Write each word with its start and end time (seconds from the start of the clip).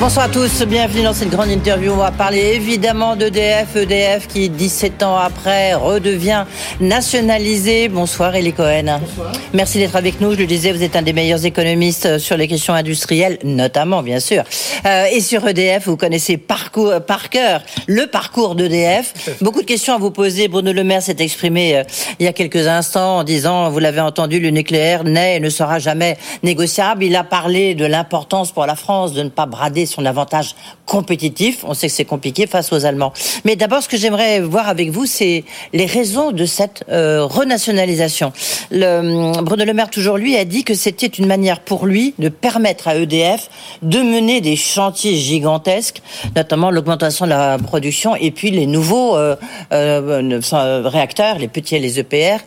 Bonsoir 0.00 0.26
à 0.26 0.28
tous, 0.28 0.62
bienvenue 0.64 1.02
dans 1.02 1.14
cette 1.14 1.30
grande 1.30 1.48
interview. 1.48 1.92
On 1.92 1.96
va 1.96 2.10
parler 2.10 2.52
évidemment 2.54 3.16
d'EDF, 3.16 3.76
EDF 3.76 4.26
qui 4.26 4.50
17 4.50 5.02
ans 5.02 5.16
après 5.16 5.72
redevient 5.74 6.44
nationalisé. 6.80 7.88
Bonsoir 7.88 8.34
Elie 8.34 8.52
Cohen. 8.52 8.98
Bonsoir. 9.00 9.32
Merci 9.54 9.78
d'être 9.78 9.96
avec 9.96 10.20
nous. 10.20 10.32
Je 10.32 10.38
le 10.38 10.46
disais, 10.46 10.72
vous 10.72 10.82
êtes 10.82 10.96
un 10.96 11.02
des 11.02 11.12
meilleurs 11.12 11.46
économistes 11.46 12.18
sur 12.18 12.36
les 12.36 12.48
questions 12.48 12.74
industrielles, 12.74 13.38
notamment 13.44 14.02
bien 14.02 14.20
sûr. 14.20 14.42
Euh, 14.84 15.06
et 15.12 15.20
sur 15.20 15.46
EDF, 15.46 15.86
vous 15.86 15.96
connaissez 15.96 16.36
parcours, 16.36 17.00
par 17.06 17.30
cœur 17.30 17.62
le 17.86 18.06
parcours 18.06 18.56
d'EDF. 18.56 19.14
Beaucoup 19.40 19.62
de 19.62 19.66
questions 19.66 19.94
à 19.94 19.98
vous 19.98 20.10
poser. 20.10 20.48
Bruno 20.48 20.72
Le 20.72 20.84
Maire 20.84 21.02
s'est 21.02 21.16
exprimé 21.20 21.78
euh, 21.78 21.84
il 22.18 22.26
y 22.26 22.28
a 22.28 22.32
quelques 22.32 22.66
instants 22.66 23.18
en 23.18 23.24
disant, 23.24 23.70
vous 23.70 23.78
l'avez 23.78 24.00
entendu, 24.00 24.40
le 24.40 24.50
nucléaire 24.50 25.04
n'est 25.04 25.36
et 25.36 25.40
ne 25.40 25.50
sera 25.50 25.78
jamais 25.78 26.18
négociable. 26.42 27.04
Il 27.04 27.16
a 27.16 27.24
parlé 27.24 27.74
de 27.74 27.86
l'importance 27.86 28.52
pour 28.52 28.66
la 28.66 28.74
France 28.76 29.12
de 29.14 29.22
ne 29.22 29.30
pas 29.30 29.46
brader 29.46 29.83
son 29.86 30.04
avantage 30.06 30.54
compétitif. 30.86 31.64
On 31.64 31.74
sait 31.74 31.88
que 31.88 31.92
c'est 31.92 32.04
compliqué 32.04 32.46
face 32.46 32.72
aux 32.72 32.84
Allemands. 32.84 33.12
Mais 33.44 33.56
d'abord, 33.56 33.82
ce 33.82 33.88
que 33.88 33.96
j'aimerais 33.96 34.40
voir 34.40 34.68
avec 34.68 34.90
vous, 34.90 35.06
c'est 35.06 35.44
les 35.72 35.86
raisons 35.86 36.32
de 36.32 36.44
cette 36.44 36.84
euh, 36.90 37.24
renationalisation. 37.24 38.32
Le, 38.70 39.42
Bruno 39.42 39.64
Le 39.64 39.72
Maire, 39.72 39.90
toujours 39.90 40.16
lui, 40.16 40.36
a 40.36 40.44
dit 40.44 40.64
que 40.64 40.74
c'était 40.74 41.06
une 41.06 41.26
manière 41.26 41.60
pour 41.60 41.86
lui 41.86 42.14
de 42.18 42.28
permettre 42.28 42.88
à 42.88 42.96
EDF 42.96 43.48
de 43.82 43.98
mener 43.98 44.40
des 44.40 44.56
chantiers 44.56 45.16
gigantesques, 45.16 46.02
notamment 46.36 46.70
l'augmentation 46.70 47.24
de 47.24 47.30
la 47.30 47.58
production 47.58 48.16
et 48.16 48.30
puis 48.30 48.50
les 48.50 48.66
nouveaux 48.66 49.16
euh, 49.16 49.36
euh, 49.72 50.40
réacteurs, 50.84 51.38
les 51.38 51.48
petits 51.48 51.76
et 51.76 51.80
les 51.80 51.98
EPR, 51.98 52.38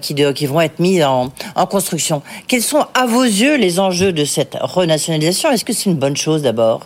qui, 0.00 0.46
vont 0.46 0.60
être 0.60 0.78
mis 0.80 1.02
en 1.04 1.30
construction. 1.70 2.22
Quels 2.48 2.62
sont, 2.62 2.84
à 2.94 3.06
vos 3.06 3.22
yeux, 3.22 3.56
les 3.56 3.78
enjeux 3.78 4.12
de 4.12 4.24
cette 4.24 4.56
renationalisation? 4.60 5.50
Est-ce 5.50 5.64
que 5.64 5.72
c'est 5.72 5.90
une 5.90 5.96
bonne 5.96 6.16
chose 6.16 6.42
d'abord? 6.42 6.81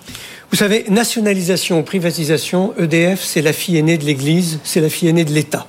Vous 0.50 0.56
savez, 0.56 0.84
nationalisation, 0.88 1.82
privatisation, 1.82 2.72
EDF, 2.78 3.22
c'est 3.22 3.42
la 3.42 3.52
fille 3.52 3.76
aînée 3.76 3.98
de 3.98 4.04
l'Église, 4.04 4.60
c'est 4.64 4.80
la 4.80 4.88
fille 4.88 5.08
aînée 5.08 5.24
de 5.24 5.32
l'État. 5.32 5.66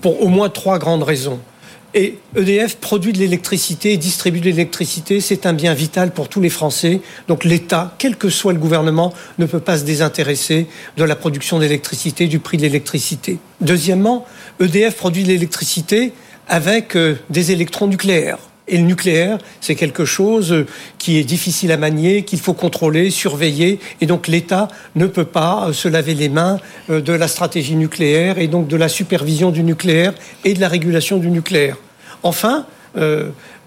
Pour 0.00 0.22
au 0.22 0.28
moins 0.28 0.48
trois 0.48 0.78
grandes 0.78 1.02
raisons. 1.02 1.40
Et 1.94 2.18
EDF 2.36 2.76
produit 2.76 3.12
de 3.12 3.18
l'électricité, 3.18 3.96
distribue 3.96 4.40
de 4.40 4.46
l'électricité, 4.46 5.20
c'est 5.20 5.46
un 5.46 5.52
bien 5.52 5.72
vital 5.72 6.12
pour 6.12 6.28
tous 6.28 6.40
les 6.40 6.50
Français. 6.50 7.00
Donc 7.28 7.44
l'État, 7.44 7.94
quel 7.98 8.16
que 8.16 8.28
soit 8.28 8.52
le 8.52 8.58
gouvernement, 8.58 9.12
ne 9.38 9.46
peut 9.46 9.60
pas 9.60 9.78
se 9.78 9.84
désintéresser 9.84 10.66
de 10.96 11.04
la 11.04 11.16
production 11.16 11.58
d'électricité, 11.58 12.26
du 12.26 12.40
prix 12.40 12.56
de 12.56 12.62
l'électricité. 12.62 13.38
Deuxièmement, 13.60 14.26
EDF 14.60 14.96
produit 14.96 15.22
de 15.22 15.28
l'électricité 15.28 16.12
avec 16.46 16.96
euh, 16.96 17.16
des 17.30 17.52
électrons 17.52 17.86
nucléaires. 17.86 18.38
Et 18.68 18.76
le 18.76 18.84
nucléaire, 18.84 19.38
c'est 19.60 19.74
quelque 19.74 20.04
chose 20.04 20.66
qui 20.98 21.18
est 21.18 21.24
difficile 21.24 21.72
à 21.72 21.76
manier, 21.76 22.22
qu'il 22.22 22.38
faut 22.38 22.52
contrôler, 22.52 23.10
surveiller. 23.10 23.80
Et 24.00 24.06
donc 24.06 24.28
l'État 24.28 24.68
ne 24.94 25.06
peut 25.06 25.24
pas 25.24 25.70
se 25.72 25.88
laver 25.88 26.14
les 26.14 26.28
mains 26.28 26.58
euh, 26.90 27.00
de 27.00 27.12
la 27.12 27.28
stratégie 27.28 27.76
nucléaire 27.76 28.38
et 28.38 28.48
donc 28.48 28.68
de 28.68 28.76
la 28.76 28.88
supervision 28.88 29.50
du 29.50 29.62
nucléaire 29.62 30.12
et 30.44 30.54
de 30.54 30.60
la 30.60 30.68
régulation 30.68 31.18
du 31.18 31.30
nucléaire. 31.30 31.76
Enfin, 32.22 32.66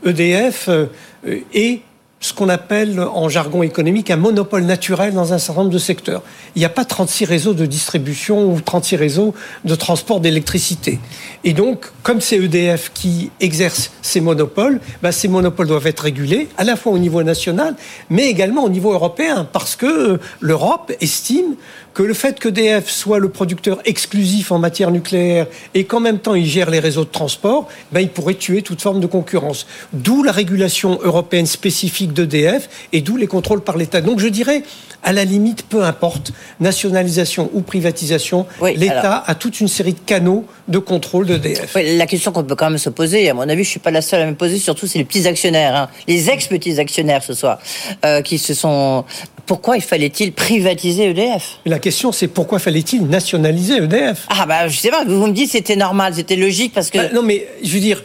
EDF 0.05 0.67
euh, 0.67 0.85
e 0.85 1.29
euh, 1.29 1.39
est 1.53 1.81
ce 2.21 2.33
qu'on 2.33 2.49
appelle 2.49 2.99
en 2.99 3.29
jargon 3.29 3.63
économique 3.63 4.11
un 4.11 4.15
monopole 4.15 4.63
naturel 4.63 5.13
dans 5.13 5.33
un 5.33 5.39
certain 5.39 5.61
nombre 5.61 5.73
de 5.73 5.79
secteurs. 5.79 6.21
Il 6.55 6.59
n'y 6.59 6.65
a 6.65 6.69
pas 6.69 6.85
36 6.85 7.25
réseaux 7.25 7.53
de 7.55 7.65
distribution 7.65 8.53
ou 8.53 8.61
36 8.61 8.95
réseaux 8.95 9.33
de 9.65 9.73
transport 9.73 10.19
d'électricité. 10.19 10.99
Et 11.43 11.53
donc, 11.53 11.91
comme 12.03 12.21
c'est 12.21 12.37
EDF 12.37 12.91
qui 12.93 13.31
exerce 13.39 13.91
ces 14.03 14.21
monopoles, 14.21 14.79
bah, 15.01 15.11
ces 15.11 15.27
monopoles 15.27 15.67
doivent 15.67 15.87
être 15.87 16.01
régulés 16.01 16.47
à 16.57 16.63
la 16.63 16.75
fois 16.75 16.91
au 16.91 16.99
niveau 16.99 17.23
national, 17.23 17.75
mais 18.11 18.27
également 18.27 18.63
au 18.63 18.69
niveau 18.69 18.93
européen, 18.93 19.47
parce 19.51 19.75
que 19.75 19.85
euh, 19.85 20.19
l'Europe 20.41 20.91
estime 21.01 21.55
que 21.93 22.03
le 22.03 22.13
fait 22.13 22.39
qu'EDF 22.39 22.89
soit 22.89 23.19
le 23.19 23.29
producteur 23.29 23.79
exclusif 23.85 24.51
en 24.51 24.59
matière 24.59 24.91
nucléaire 24.91 25.47
et 25.73 25.83
qu'en 25.83 25.99
même 25.99 26.19
temps 26.19 26.35
il 26.35 26.45
gère 26.45 26.69
les 26.69 26.79
réseaux 26.79 27.03
de 27.03 27.09
transport, 27.09 27.67
ben, 27.91 27.99
il 27.99 28.09
pourrait 28.09 28.35
tuer 28.35 28.61
toute 28.61 28.81
forme 28.81 28.99
de 28.99 29.07
concurrence. 29.07 29.67
D'où 29.93 30.23
la 30.23 30.31
régulation 30.31 30.99
européenne 31.03 31.45
spécifique 31.45 32.13
d'EDF 32.13 32.69
et 32.93 33.01
d'où 33.01 33.17
les 33.17 33.27
contrôles 33.27 33.61
par 33.61 33.77
l'État. 33.77 34.01
Donc 34.01 34.19
je 34.19 34.27
dirais, 34.27 34.63
à 35.03 35.13
la 35.13 35.25
limite, 35.25 35.63
peu 35.63 35.83
importe, 35.83 36.31
nationalisation 36.59 37.49
ou 37.53 37.61
privatisation, 37.61 38.45
l'État 38.75 39.23
a 39.25 39.35
toute 39.35 39.59
une 39.59 39.67
série 39.67 39.93
de 39.93 39.99
canaux 39.99 40.45
de 40.67 40.77
contrôle 40.77 41.25
d'EDF. 41.25 41.75
la 41.75 42.05
question 42.05 42.31
qu'on 42.31 42.43
peut 42.43 42.55
quand 42.55 42.69
même 42.69 42.77
se 42.77 42.89
poser, 42.89 43.29
à 43.29 43.33
mon 43.33 43.47
avis, 43.47 43.63
je 43.63 43.69
suis 43.69 43.79
pas 43.79 43.91
la 43.91 44.01
seule 44.01 44.21
à 44.21 44.25
me 44.25 44.35
poser, 44.35 44.57
surtout 44.57 44.87
c'est 44.87 44.99
les 44.99 45.05
petits 45.05 45.27
actionnaires, 45.27 45.75
hein. 45.75 45.89
les 46.07 46.29
ex-petits 46.29 46.79
actionnaires 46.79 47.23
ce 47.23 47.33
soir, 47.33 47.59
euh, 48.05 48.21
qui 48.21 48.37
se 48.37 48.53
sont 48.53 49.03
pourquoi 49.45 49.75
il 49.75 49.81
fallait-il 49.81 50.31
privatiser 50.31 51.09
EDF 51.09 51.59
La 51.65 51.79
question, 51.81 52.11
c'est 52.11 52.27
pourquoi 52.27 52.59
fallait-il 52.59 53.05
nationaliser 53.07 53.77
EDF 53.77 54.27
Ah 54.29 54.45
bah 54.45 54.67
je 54.69 54.77
sais 54.77 54.89
pas, 54.89 55.03
vous 55.03 55.27
me 55.27 55.33
dites 55.33 55.51
c'était 55.51 55.75
normal, 55.75 56.13
c'était 56.15 56.37
logique 56.37 56.73
parce 56.73 56.89
que... 56.89 56.97
Bah, 56.97 57.09
non 57.13 57.23
mais 57.23 57.47
je 57.61 57.73
veux 57.73 57.79
dire, 57.79 58.03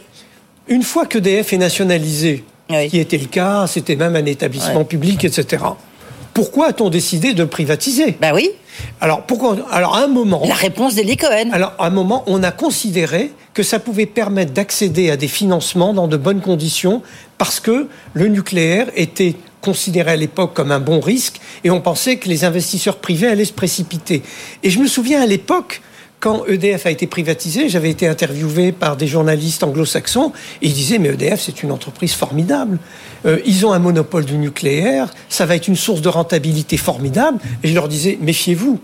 une 0.69 0.83
fois 0.83 1.07
qu'EDF 1.07 1.53
est 1.53 1.59
nationalisé, 1.59 2.45
qui 2.91 2.99
était 2.99 3.19
le 3.19 3.27
cas, 3.27 3.67
c'était 3.69 3.97
même 3.97 4.17
un 4.17 4.27
établissement 4.27 4.85
public, 4.85 5.25
etc. 5.25 5.63
Pourquoi 6.35 6.69
a-t-on 6.69 6.91
décidé 6.91 7.33
de 7.33 7.45
privatiser? 7.45 8.17
Ben 8.21 8.35
oui. 8.35 8.51
Alors 9.01 9.23
pourquoi 9.23 9.57
Alors 9.71 9.97
à 9.97 10.03
un 10.03 10.09
moment. 10.09 10.43
La 10.47 10.55
réponse 10.55 10.95
d'Elie 10.95 11.17
Cohen. 11.17 11.49
Alors 11.53 11.73
à 11.79 11.87
un 11.87 11.91
moment, 11.91 12.25
on 12.27 12.43
a 12.43 12.51
considéré 12.51 13.33
que 13.55 13.63
ça 13.63 13.79
pouvait 13.79 14.05
permettre 14.05 14.53
d'accéder 14.53 15.11
à 15.11 15.17
des 15.17 15.29
financements 15.29 15.95
dans 15.95 16.09
de 16.09 16.17
bonnes 16.19 16.43
conditions 16.43 17.01
parce 17.39 17.59
que 17.59 17.89
le 18.13 18.29
nucléaire 18.29 18.89
était 18.97 19.35
considéré 19.67 20.13
à 20.13 20.17
l'époque 20.17 20.55
comme 20.55 20.71
un 20.71 20.79
bon 20.79 21.01
risque 21.01 21.41
et 21.65 21.71
on 21.71 21.81
pensait 21.81 22.19
que 22.19 22.29
les 22.29 22.45
investisseurs 22.45 22.99
privés 22.99 23.27
allaient 23.27 23.45
se 23.45 23.53
précipiter. 23.53 24.23
Et 24.63 24.71
je 24.71 24.79
me 24.79 24.87
souviens 24.87 25.21
à 25.21 25.27
l'époque, 25.27 25.83
quand 26.21 26.47
EDF 26.47 26.87
a 26.87 26.93
été 26.93 27.09
privatisé, 27.09 27.69
j'avais 27.69 27.91
été 27.91 28.07
interviewé 28.07 28.71
par 28.71 28.97
des 28.97 29.09
journalistes 29.09 29.65
anglo-saxons 29.65 30.33
et 30.63 30.69
ils 30.69 30.73
disaient 30.73 31.01
mais 31.01 31.09
EDF 31.09 31.41
c'est 31.41 31.65
une 31.65 31.73
entreprise 31.73 32.15
formidable. 32.15 32.79
Euh, 33.27 33.41
ils 33.45 33.67
ont 33.67 33.73
un 33.73 33.81
monopole 33.81 34.25
du 34.25 34.39
nucléaire, 34.39 35.13
ça 35.29 35.47
va 35.47 35.57
être 35.57 35.67
une 35.67 35.77
source 35.77 36.01
de 36.01 36.09
rentabilité 36.09 36.77
formidable. 36.77 37.39
Et 37.65 37.69
je 37.69 37.75
leur 37.75 37.89
disais 37.89 38.19
méfiez-vous. 38.21 38.79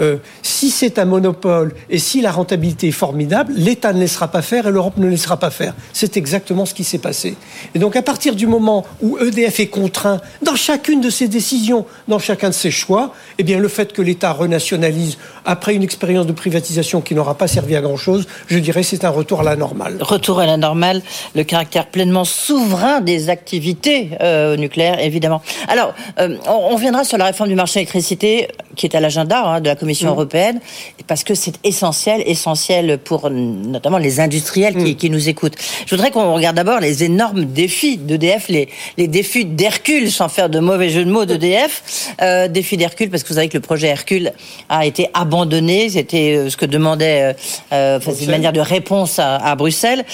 Euh, 0.00 0.16
si 0.42 0.70
c'est 0.70 0.98
un 0.98 1.04
monopole 1.04 1.74
et 1.88 1.98
si 1.98 2.20
la 2.20 2.32
rentabilité 2.32 2.88
est 2.88 2.92
formidable, 2.92 3.52
l'État 3.56 3.92
ne 3.92 4.00
laissera 4.00 4.28
pas 4.28 4.42
faire 4.42 4.66
et 4.66 4.70
l'Europe 4.70 4.96
ne 4.96 5.06
laissera 5.08 5.38
pas 5.38 5.50
faire. 5.50 5.74
C'est 5.92 6.16
exactement 6.16 6.66
ce 6.66 6.74
qui 6.74 6.84
s'est 6.84 6.98
passé. 6.98 7.36
Et 7.74 7.78
donc 7.78 7.96
à 7.96 8.02
partir 8.02 8.34
du 8.34 8.46
moment 8.46 8.84
où 9.02 9.18
EDF 9.18 9.60
est 9.60 9.66
contraint 9.66 10.20
dans 10.42 10.56
chacune 10.56 11.00
de 11.00 11.10
ses 11.10 11.28
décisions, 11.28 11.86
dans 12.08 12.18
chacun 12.18 12.48
de 12.48 12.54
ses 12.54 12.70
choix, 12.70 13.14
eh 13.38 13.42
bien 13.42 13.58
le 13.58 13.68
fait 13.68 13.92
que 13.92 14.02
l'État 14.02 14.32
renationalise 14.32 15.18
après 15.44 15.74
une 15.74 15.82
expérience 15.82 16.26
de 16.26 16.32
privatisation 16.32 17.00
qui 17.00 17.14
n'aura 17.14 17.36
pas 17.36 17.48
servi 17.48 17.76
à 17.76 17.80
grand-chose, 17.80 18.26
je 18.46 18.58
dirais 18.58 18.82
c'est 18.82 19.04
un 19.04 19.10
retour 19.10 19.40
à 19.40 19.44
la 19.44 19.56
normale. 19.56 19.98
Retour 20.00 20.40
à 20.40 20.46
la 20.46 20.56
normale, 20.56 21.02
le 21.34 21.44
caractère 21.44 21.86
pleinement 21.86 22.24
souverain 22.24 23.00
des 23.00 23.28
activités 23.28 24.10
euh, 24.20 24.56
nucléaires, 24.56 25.00
évidemment. 25.00 25.42
Alors, 25.68 25.94
euh, 26.18 26.36
on, 26.46 26.74
reviendra 26.74 27.04
sur 27.04 27.18
la 27.18 27.26
réforme 27.26 27.48
du 27.48 27.54
marché 27.54 27.80
d'électricité 27.80 28.48
qui 28.80 28.86
est 28.86 28.96
à 28.96 29.00
l'agenda 29.00 29.44
hein, 29.44 29.60
de 29.60 29.68
la 29.68 29.76
Commission 29.76 30.08
mm. 30.08 30.12
européenne, 30.12 30.60
parce 31.06 31.22
que 31.22 31.34
c'est 31.34 31.54
essentiel, 31.64 32.22
essentiel 32.24 32.96
pour 32.96 33.28
notamment 33.28 33.98
les 33.98 34.20
industriels 34.20 34.74
qui, 34.74 34.92
mm. 34.92 34.96
qui 34.96 35.10
nous 35.10 35.28
écoutent. 35.28 35.56
Je 35.84 35.94
voudrais 35.94 36.10
qu'on 36.10 36.32
regarde 36.32 36.56
d'abord 36.56 36.80
les 36.80 37.04
énormes 37.04 37.44
défis 37.44 37.98
d'EDF, 37.98 38.48
les, 38.48 38.70
les 38.96 39.06
défis 39.06 39.44
d'Hercule, 39.44 40.10
sans 40.10 40.30
faire 40.30 40.48
de 40.48 40.60
mauvais 40.60 40.88
jeu 40.88 41.04
de 41.04 41.10
mots 41.10 41.26
d'EDF. 41.26 42.14
Euh, 42.22 42.48
défis 42.48 42.78
d'Hercule, 42.78 43.10
parce 43.10 43.22
que 43.22 43.28
vous 43.28 43.34
savez 43.34 43.50
que 43.50 43.58
le 43.58 43.62
projet 43.62 43.88
Hercule 43.88 44.32
a 44.70 44.86
été 44.86 45.10
abandonné, 45.12 45.90
c'était 45.90 46.36
euh, 46.36 46.48
ce 46.48 46.56
que 46.56 46.64
demandait, 46.64 47.34
euh, 47.72 47.98
euh 48.00 48.00
une 48.22 48.30
manière 48.30 48.54
de 48.54 48.60
réponse 48.60 49.18
à, 49.18 49.36
à 49.36 49.54
Bruxelles. 49.56 50.06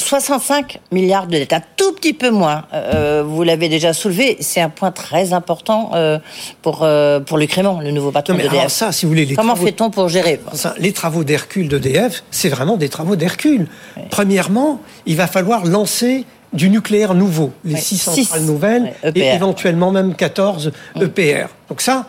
65 0.00 0.80
milliards 0.92 1.26
de 1.26 1.32
dettes, 1.32 1.52
un 1.52 1.62
tout 1.76 1.92
petit 1.92 2.12
peu 2.12 2.30
moins. 2.30 2.64
Euh, 2.72 3.22
vous 3.26 3.42
l'avez 3.42 3.68
déjà 3.68 3.92
soulevé, 3.92 4.36
c'est 4.40 4.60
un 4.60 4.68
point 4.68 4.90
très 4.90 5.32
important 5.32 5.90
euh, 5.94 6.18
pour 6.62 6.80
euh, 6.82 7.20
pour 7.20 7.38
Luc 7.38 7.52
Raymond, 7.52 7.80
le 7.80 7.90
nouveau 7.90 8.10
patron 8.10 8.34
d'EDF. 8.34 8.68
ça, 8.68 8.92
si 8.92 9.06
vous 9.06 9.12
voulez, 9.12 9.34
comment 9.34 9.56
fait-on 9.56 9.90
pour 9.90 10.08
gérer 10.08 10.40
Les 10.78 10.92
travaux 10.92 11.24
d'Hercule 11.24 11.68
d'EDF, 11.68 12.24
c'est 12.30 12.48
vraiment 12.48 12.76
des 12.76 12.88
travaux 12.88 13.16
d'Hercule. 13.16 13.66
Premièrement, 14.10 14.80
il 15.06 15.16
va 15.16 15.26
falloir 15.26 15.64
lancer 15.64 16.24
du 16.52 16.68
nucléaire 16.68 17.14
nouveau, 17.14 17.52
les 17.64 17.76
six 17.76 17.98
centrales 17.98 18.42
nouvelles 18.42 18.92
et 19.04 19.20
e 19.20 19.34
éventuellement 19.34 19.92
même 19.92 20.14
14 20.14 20.72
EPR. 21.00 21.46
Donc 21.68 21.80
ça, 21.80 22.06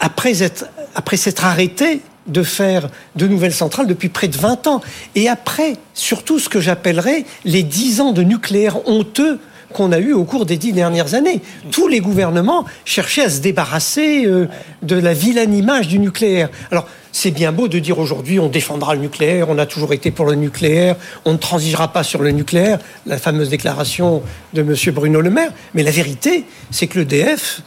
après 0.00 0.42
être 0.42 0.66
après 0.94 1.16
s'être 1.16 1.44
arrêté 1.44 2.00
de 2.28 2.42
faire 2.42 2.88
de 3.16 3.26
nouvelles 3.26 3.52
centrales 3.52 3.86
depuis 3.86 4.08
près 4.08 4.28
de 4.28 4.36
20 4.36 4.66
ans. 4.66 4.80
Et 5.14 5.28
après, 5.28 5.74
surtout 5.94 6.38
ce 6.38 6.48
que 6.48 6.60
j'appellerais 6.60 7.24
les 7.44 7.62
10 7.62 8.00
ans 8.00 8.12
de 8.12 8.22
nucléaire 8.22 8.86
honteux 8.88 9.40
qu'on 9.72 9.92
a 9.92 9.98
eu 9.98 10.12
au 10.12 10.24
cours 10.24 10.46
des 10.46 10.56
dix 10.56 10.72
dernières 10.72 11.14
années. 11.14 11.40
Tous 11.70 11.88
les 11.88 12.00
gouvernements 12.00 12.64
cherchaient 12.84 13.24
à 13.24 13.30
se 13.30 13.40
débarrasser 13.40 14.24
euh, 14.26 14.48
de 14.82 14.96
la 14.96 15.12
vilaine 15.12 15.54
image 15.54 15.88
du 15.88 15.98
nucléaire. 15.98 16.48
Alors, 16.70 16.86
c'est 17.12 17.30
bien 17.30 17.52
beau 17.52 17.68
de 17.68 17.78
dire 17.78 17.98
aujourd'hui 17.98 18.38
on 18.38 18.48
défendra 18.48 18.94
le 18.94 19.00
nucléaire, 19.00 19.48
on 19.50 19.58
a 19.58 19.66
toujours 19.66 19.92
été 19.92 20.10
pour 20.10 20.26
le 20.26 20.34
nucléaire, 20.34 20.96
on 21.24 21.32
ne 21.32 21.38
transigera 21.38 21.92
pas 21.92 22.02
sur 22.02 22.22
le 22.22 22.30
nucléaire, 22.30 22.78
la 23.06 23.18
fameuse 23.18 23.48
déclaration 23.48 24.22
de 24.54 24.62
M. 24.62 24.74
Bruno 24.94 25.20
Le 25.20 25.30
Maire. 25.30 25.52
Mais 25.74 25.82
la 25.82 25.90
vérité, 25.90 26.44
c'est 26.70 26.86
que 26.86 26.98
l'EDF 26.98 27.62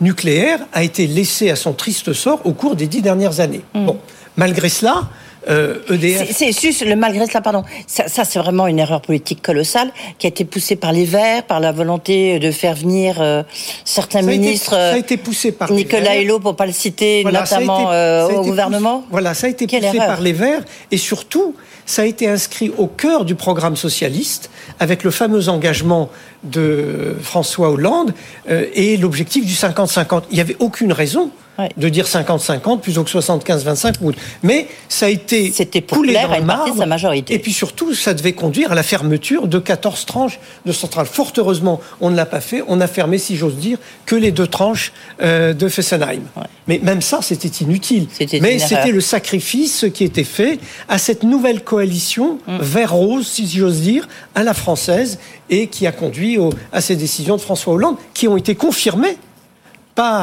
nucléaire 0.00 0.60
a 0.72 0.82
été 0.82 1.06
laissé 1.06 1.50
à 1.50 1.56
son 1.56 1.72
triste 1.72 2.12
sort 2.12 2.40
au 2.44 2.52
cours 2.52 2.76
des 2.76 2.86
dix 2.86 3.02
dernières 3.02 3.40
années. 3.40 3.62
Mm. 3.74 3.86
Bon, 3.86 3.98
malgré 4.36 4.68
cela, 4.68 5.08
euh, 5.48 5.76
EDF. 5.90 6.30
C'est 6.32 6.58
juste 6.58 6.84
le 6.84 6.96
malgré 6.96 7.26
cela, 7.26 7.40
pardon. 7.40 7.64
Ça, 7.86 8.08
ça 8.08 8.24
c'est 8.24 8.38
vraiment 8.38 8.66
une 8.66 8.78
erreur 8.78 9.00
politique 9.00 9.42
colossale 9.42 9.90
qui 10.18 10.26
a 10.26 10.30
été 10.30 10.44
poussée 10.44 10.76
par 10.76 10.92
les 10.92 11.04
Verts, 11.04 11.44
par 11.44 11.60
la 11.60 11.72
volonté 11.72 12.38
de 12.38 12.50
faire 12.50 12.74
venir 12.74 13.20
euh, 13.20 13.42
certains 13.84 14.22
ministres. 14.22 14.72
ça 14.72 14.94
a 14.94 14.98
été 14.98 15.16
poussé 15.16 15.52
par 15.52 15.70
Nicolas 15.70 16.20
Hulot, 16.20 16.40
pour 16.40 16.56
pas 16.56 16.66
le 16.66 16.72
citer, 16.72 17.24
notamment 17.24 17.90
euh, 17.92 18.28
au 18.28 18.42
gouvernement. 18.42 19.04
voilà, 19.10 19.34
ça 19.34 19.46
a 19.46 19.50
été 19.50 19.66
poussé 19.66 19.98
par 19.98 20.20
les 20.20 20.32
Verts 20.32 20.62
et 20.90 20.96
surtout, 20.96 21.54
ça 21.86 22.02
a 22.02 22.04
été 22.04 22.28
inscrit 22.28 22.70
au 22.76 22.86
cœur 22.86 23.24
du 23.24 23.34
programme 23.34 23.76
socialiste 23.76 24.50
avec 24.78 25.04
le 25.04 25.10
fameux 25.10 25.48
engagement 25.48 26.10
de 26.44 27.16
François 27.22 27.70
Hollande 27.70 28.12
et 28.48 28.96
l'objectif 28.96 29.46
du 29.46 29.54
50-50. 29.54 30.24
Il 30.30 30.34
n'y 30.34 30.40
avait 30.40 30.56
aucune 30.58 30.92
raison 30.92 31.30
de 31.76 31.88
dire 31.88 32.06
50-50 32.06 32.80
plutôt 32.80 33.04
que 33.04 33.10
75-25. 33.10 34.14
Mais 34.42 34.68
ça 34.88 35.06
a 35.06 35.08
été 35.08 35.50
C'était 35.52 35.82
coulé 35.82 36.14
dans 36.14 36.36
le 36.36 36.42
marbre. 36.42 36.76
Sa 36.76 36.86
majorité. 36.86 37.34
Et 37.34 37.38
puis 37.38 37.52
surtout, 37.52 37.94
ça 37.94 38.14
devait 38.14 38.32
conduire 38.32 38.72
à 38.72 38.74
la 38.74 38.82
fermeture 38.82 39.48
de 39.48 39.58
14 39.58 40.06
tranches 40.06 40.38
de 40.66 40.72
centrales. 40.72 41.06
Fort 41.06 41.32
heureusement, 41.36 41.80
on 42.00 42.10
ne 42.10 42.16
l'a 42.16 42.26
pas 42.26 42.40
fait. 42.40 42.62
On 42.68 42.80
a 42.80 42.86
fermé, 42.86 43.18
si 43.18 43.36
j'ose 43.36 43.56
dire, 43.56 43.78
que 44.06 44.14
les 44.14 44.30
deux 44.30 44.46
tranches 44.46 44.92
euh, 45.20 45.52
de 45.52 45.68
Fessenheim. 45.68 46.22
Mais 46.66 46.80
même 46.82 47.02
ça, 47.02 47.20
c'était 47.22 47.48
inutile. 47.64 48.06
Mais 48.40 48.58
c'était 48.58 48.92
le 48.92 49.00
sacrifice 49.00 49.86
qui 49.92 50.04
était 50.04 50.24
fait 50.24 50.58
à 50.88 50.98
cette 50.98 51.22
nouvelle 51.22 51.62
coalition 51.62 52.38
mm. 52.46 52.58
vert 52.60 52.92
rose, 52.92 53.26
si 53.26 53.48
j'ose 53.48 53.80
dire, 53.80 54.08
à 54.34 54.42
la 54.42 54.54
française, 54.54 55.18
et 55.50 55.66
qui 55.66 55.86
a 55.86 55.92
conduit 55.92 56.38
à 56.72 56.80
ces 56.80 56.94
décisions 56.96 57.36
de 57.36 57.40
François 57.40 57.74
Hollande, 57.74 57.96
qui 58.14 58.28
ont 58.28 58.36
été 58.36 58.54
confirmées 58.54 59.16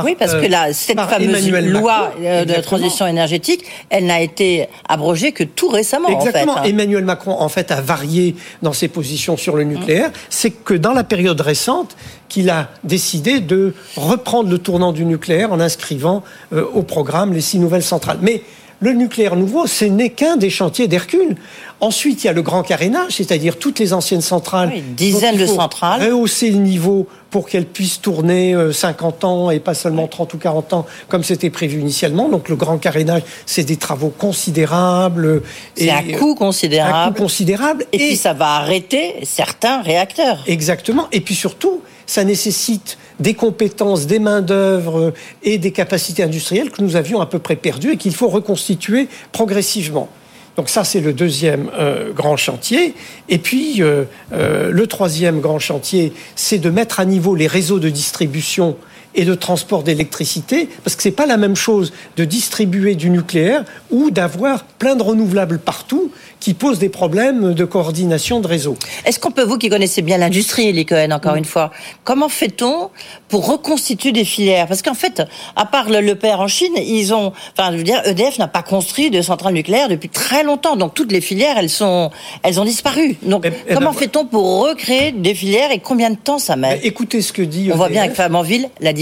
oui, 0.04 0.16
parce 0.18 0.34
que 0.34 0.46
là, 0.46 0.74
cette 0.74 1.00
fameuse 1.00 1.52
loi 1.52 2.14
euh, 2.22 2.46
de 2.46 2.62
transition 2.62 3.08
énergétique, 3.08 3.66
elle 3.90 4.06
n'a 4.06 4.22
été 4.22 4.68
abrogée 4.88 5.32
que 5.32 5.44
tout 5.44 5.70
récemment. 5.70 6.10
Exactement. 6.10 6.54
En 6.54 6.56
fait, 6.56 6.62
hein. 6.62 6.70
Emmanuel 6.70 7.06
Macron, 7.06 7.40
en 7.40 7.50
fait, 7.50 7.72
a 7.72 7.82
varié 7.82 8.36
dans 8.62 8.74
ses 8.74 8.88
positions 8.88 9.38
sur 9.38 9.56
le 9.56 9.64
nucléaire. 9.64 10.12
C'est 10.30 10.52
que 10.52 10.74
dans 10.74 10.94
la 10.94 11.04
période 11.04 11.40
récente, 11.42 11.96
qu'il 12.30 12.50
a 12.50 12.70
décidé 12.84 13.40
de 13.40 13.74
reprendre 13.96 14.50
le 14.50 14.58
tournant 14.58 14.92
du 14.92 15.06
nucléaire 15.06 15.52
en 15.52 15.60
inscrivant 15.60 16.24
euh, 16.54 16.66
au 16.74 16.82
programme 16.82 17.34
les 17.34 17.42
six 17.42 17.60
nouvelles 17.60 17.84
centrales. 17.84 18.18
Mais 18.22 18.42
le 18.80 18.92
nucléaire 18.94 19.36
nouveau, 19.36 19.68
ce 19.68 19.86
n'est 19.86 20.10
qu'un 20.10 20.38
des 20.38 20.50
chantiers 20.50 20.88
d'Hercule. 20.88 21.36
Ensuite, 21.82 22.24
il 22.24 22.28
y 22.28 22.30
a 22.30 22.34
le 22.34 22.42
grand 22.42 22.64
carénage, 22.64 23.14
c'est-à-dire 23.14 23.58
toutes 23.58 23.80
les 23.80 23.94
anciennes 23.94 24.22
centrales. 24.22 24.72
Oui, 24.74 24.82
dizaines 24.82 25.38
de 25.38 25.46
centrales. 25.46 26.02
Rehausser 26.02 26.50
le 26.52 26.58
niveau 26.58 27.08
pour 27.30 27.48
qu'elles 27.48 27.66
puissent 27.66 28.00
tourner 28.00 28.56
50 28.72 29.24
euh, 29.24 29.28
ans 29.28 29.52
et 29.52 29.60
pas 29.60 29.74
seulement 29.74 30.08
30 30.08 30.34
ou 30.34 30.38
40 30.38 30.74
ans 30.74 30.86
comme 31.10 31.24
c'était 31.24 31.50
prévu 31.50 31.82
initialement. 31.82 32.30
Donc 32.30 32.48
le 32.48 32.56
grand 32.56 32.78
carénage, 32.78 33.24
c'est 33.46 33.64
des 33.64 33.78
travaux 33.78 34.14
considérables. 34.18 35.42
C'est 35.76 35.90
un 35.90 36.04
coût 36.18 36.36
considérable. 36.36 36.96
Un 36.96 37.12
coût 37.12 37.24
considérable. 37.24 37.86
Et, 37.92 37.96
et 37.96 38.08
puis 38.08 38.16
ça 38.16 38.34
va 38.34 38.56
arrêter 38.56 39.16
certains 39.24 39.82
réacteurs. 39.82 40.44
Exactement. 40.48 41.08
Et 41.12 41.20
puis 41.20 41.36
surtout, 41.36 41.82
ça 42.06 42.24
nécessite 42.24 42.98
des 43.20 43.34
compétences, 43.34 44.08
des 44.08 44.20
mains-d'œuvre 44.20 45.14
et 45.44 45.58
des 45.58 45.72
capacités 45.72 46.24
industrielles 46.24 46.70
que 46.70 46.82
nous 46.82 46.96
avions 46.96 47.22
à 47.22 47.26
peu 47.26 47.40
près 47.40 47.56
perdues 47.56 47.94
et 47.94 47.98
qu'il 47.98 48.14
faut 48.14 48.28
reconstituer 48.28 49.08
progressivement. 49.32 50.10
Donc 50.56 50.70
ça, 50.70 50.84
c'est 50.84 51.02
le 51.02 51.14
deuxième 51.14 51.70
euh, 51.78 52.14
grand 52.14 52.38
chantier. 52.38 52.94
Et 53.28 53.40
puis, 53.40 53.82
euh, 53.82 54.06
euh, 54.32 54.72
le 54.72 54.88
troisième 54.88 55.42
grand 55.42 55.60
chantier, 55.60 56.14
c'est 56.36 56.60
de 56.60 56.70
mettre 56.70 57.00
à 57.00 57.06
niveau 57.06 57.36
les 57.36 57.48
réseaux 57.48 57.80
de 57.80 57.90
distribution 57.90 58.78
et 59.16 59.26
de 59.26 59.34
transport 59.36 59.84
d'électricité, 59.84 60.70
parce 60.84 60.96
que 60.96 61.02
c'est 61.02 61.12
pas 61.12 61.26
la 61.26 61.38
même 61.38 61.56
chose 61.56 61.94
de 62.18 62.26
distribuer 62.26 62.96
du 62.96 63.10
nucléaire 63.10 63.64
ou 63.92 64.12
d'avoir 64.12 64.66
plein 64.66 64.96
de 64.96 65.04
renouvelables 65.04 65.60
partout 65.60 66.12
qui 66.40 66.54
posent 66.54 66.80
des 66.80 66.90
problèmes 66.90 67.54
de 67.54 67.66
coordination 67.66 68.40
de 68.40 68.48
réseau. 68.48 68.78
Est-ce 69.06 69.20
qu'on 69.20 69.32
peut, 69.32 69.44
vous 69.44 69.58
qui 69.58 69.70
connaissez 69.70 70.04
bien 70.04 70.18
l'industrie, 70.18 70.86
Cohen, 70.86 71.12
encore 71.12 71.36
une 71.36 71.46
fois, 71.46 71.72
comment 72.04 72.30
fait-on 72.30 72.90
pour 73.30 73.48
reconstituer 73.48 74.12
des 74.12 74.26
filières? 74.26 74.68
Parce 74.68 74.84
qu'en 74.84 74.94
fait, 74.94 75.24
à 75.56 75.66
part 75.66 75.90
le, 75.90 76.14
père 76.14 76.42
en 76.42 76.48
Chine, 76.48 76.74
ils 76.78 77.14
ont, 77.14 77.34
enfin, 77.58 77.72
je 77.72 77.78
veux 77.78 77.84
dire, 77.84 78.02
EDF 78.06 78.38
n'a 78.38 78.48
pas 78.48 78.62
construit 78.62 79.10
de 79.10 79.22
centrales 79.22 79.54
nucléaires 79.54 79.90
depuis 79.90 80.10
très 80.10 80.44
longtemps, 80.44 80.76
donc 80.76 80.94
toutes 80.94 81.12
les 81.12 81.22
filières, 81.22 81.58
elles 81.58 81.70
sont, 81.70 82.12
elles 82.44 82.60
ont 82.60 82.66
disparu. 82.66 83.18
Donc, 83.24 83.46
eh, 83.46 83.52
eh 83.68 83.74
comment 83.74 83.92
ben, 83.92 83.98
fait-on 83.98 84.26
pour 84.26 84.68
recréer 84.68 85.14
des 85.14 85.34
filières 85.34 85.72
et 85.72 85.80
combien 85.80 86.12
de 86.12 86.18
temps 86.18 86.38
ça 86.38 86.56
met? 86.56 86.80
Écoutez 86.84 87.22
ce 87.22 87.34
que 87.34 87.42
dit. 87.42 87.72
On 87.74 87.78
voit 87.78 87.90
bien 87.90 88.04
avec 88.04 88.16
Flamanville 88.16 88.70
la 88.82 88.94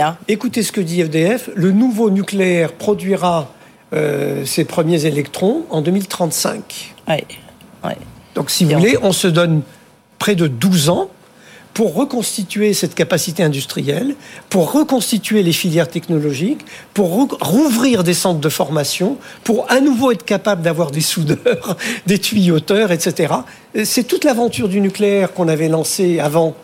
Hein. 0.00 0.16
Écoutez 0.28 0.62
ce 0.62 0.72
que 0.72 0.80
dit 0.80 1.00
EDF. 1.00 1.50
Le 1.54 1.72
nouveau 1.72 2.10
nucléaire 2.10 2.72
produira 2.72 3.52
euh, 3.92 4.44
ses 4.44 4.64
premiers 4.64 5.06
électrons 5.06 5.64
en 5.70 5.80
2035. 5.80 6.94
Donc, 8.34 8.50
si 8.50 8.64
vous 8.64 8.78
voulez, 8.78 8.98
on 9.02 9.12
se 9.12 9.28
donne 9.28 9.62
près 10.18 10.34
de 10.34 10.46
12 10.46 10.90
ans 10.90 11.08
pour 11.72 11.94
reconstituer 11.94 12.72
cette 12.72 12.94
capacité 12.94 13.42
industrielle, 13.42 14.14
pour 14.48 14.72
reconstituer 14.72 15.42
les 15.42 15.52
filières 15.52 15.88
technologiques, 15.88 16.62
pour 16.94 17.28
rouvrir 17.40 18.02
des 18.02 18.14
centres 18.14 18.40
de 18.40 18.48
formation, 18.48 19.18
pour 19.44 19.70
à 19.70 19.80
nouveau 19.80 20.10
être 20.10 20.24
capable 20.24 20.62
d'avoir 20.62 20.90
des 20.90 21.02
soudeurs, 21.02 21.76
des 22.06 22.18
tuyauteurs, 22.18 22.92
etc. 22.92 23.34
C'est 23.84 24.04
toute 24.04 24.24
l'aventure 24.24 24.68
du 24.68 24.80
nucléaire 24.80 25.34
qu'on 25.34 25.48
avait 25.48 25.68
lancée 25.68 26.18
avant 26.18 26.56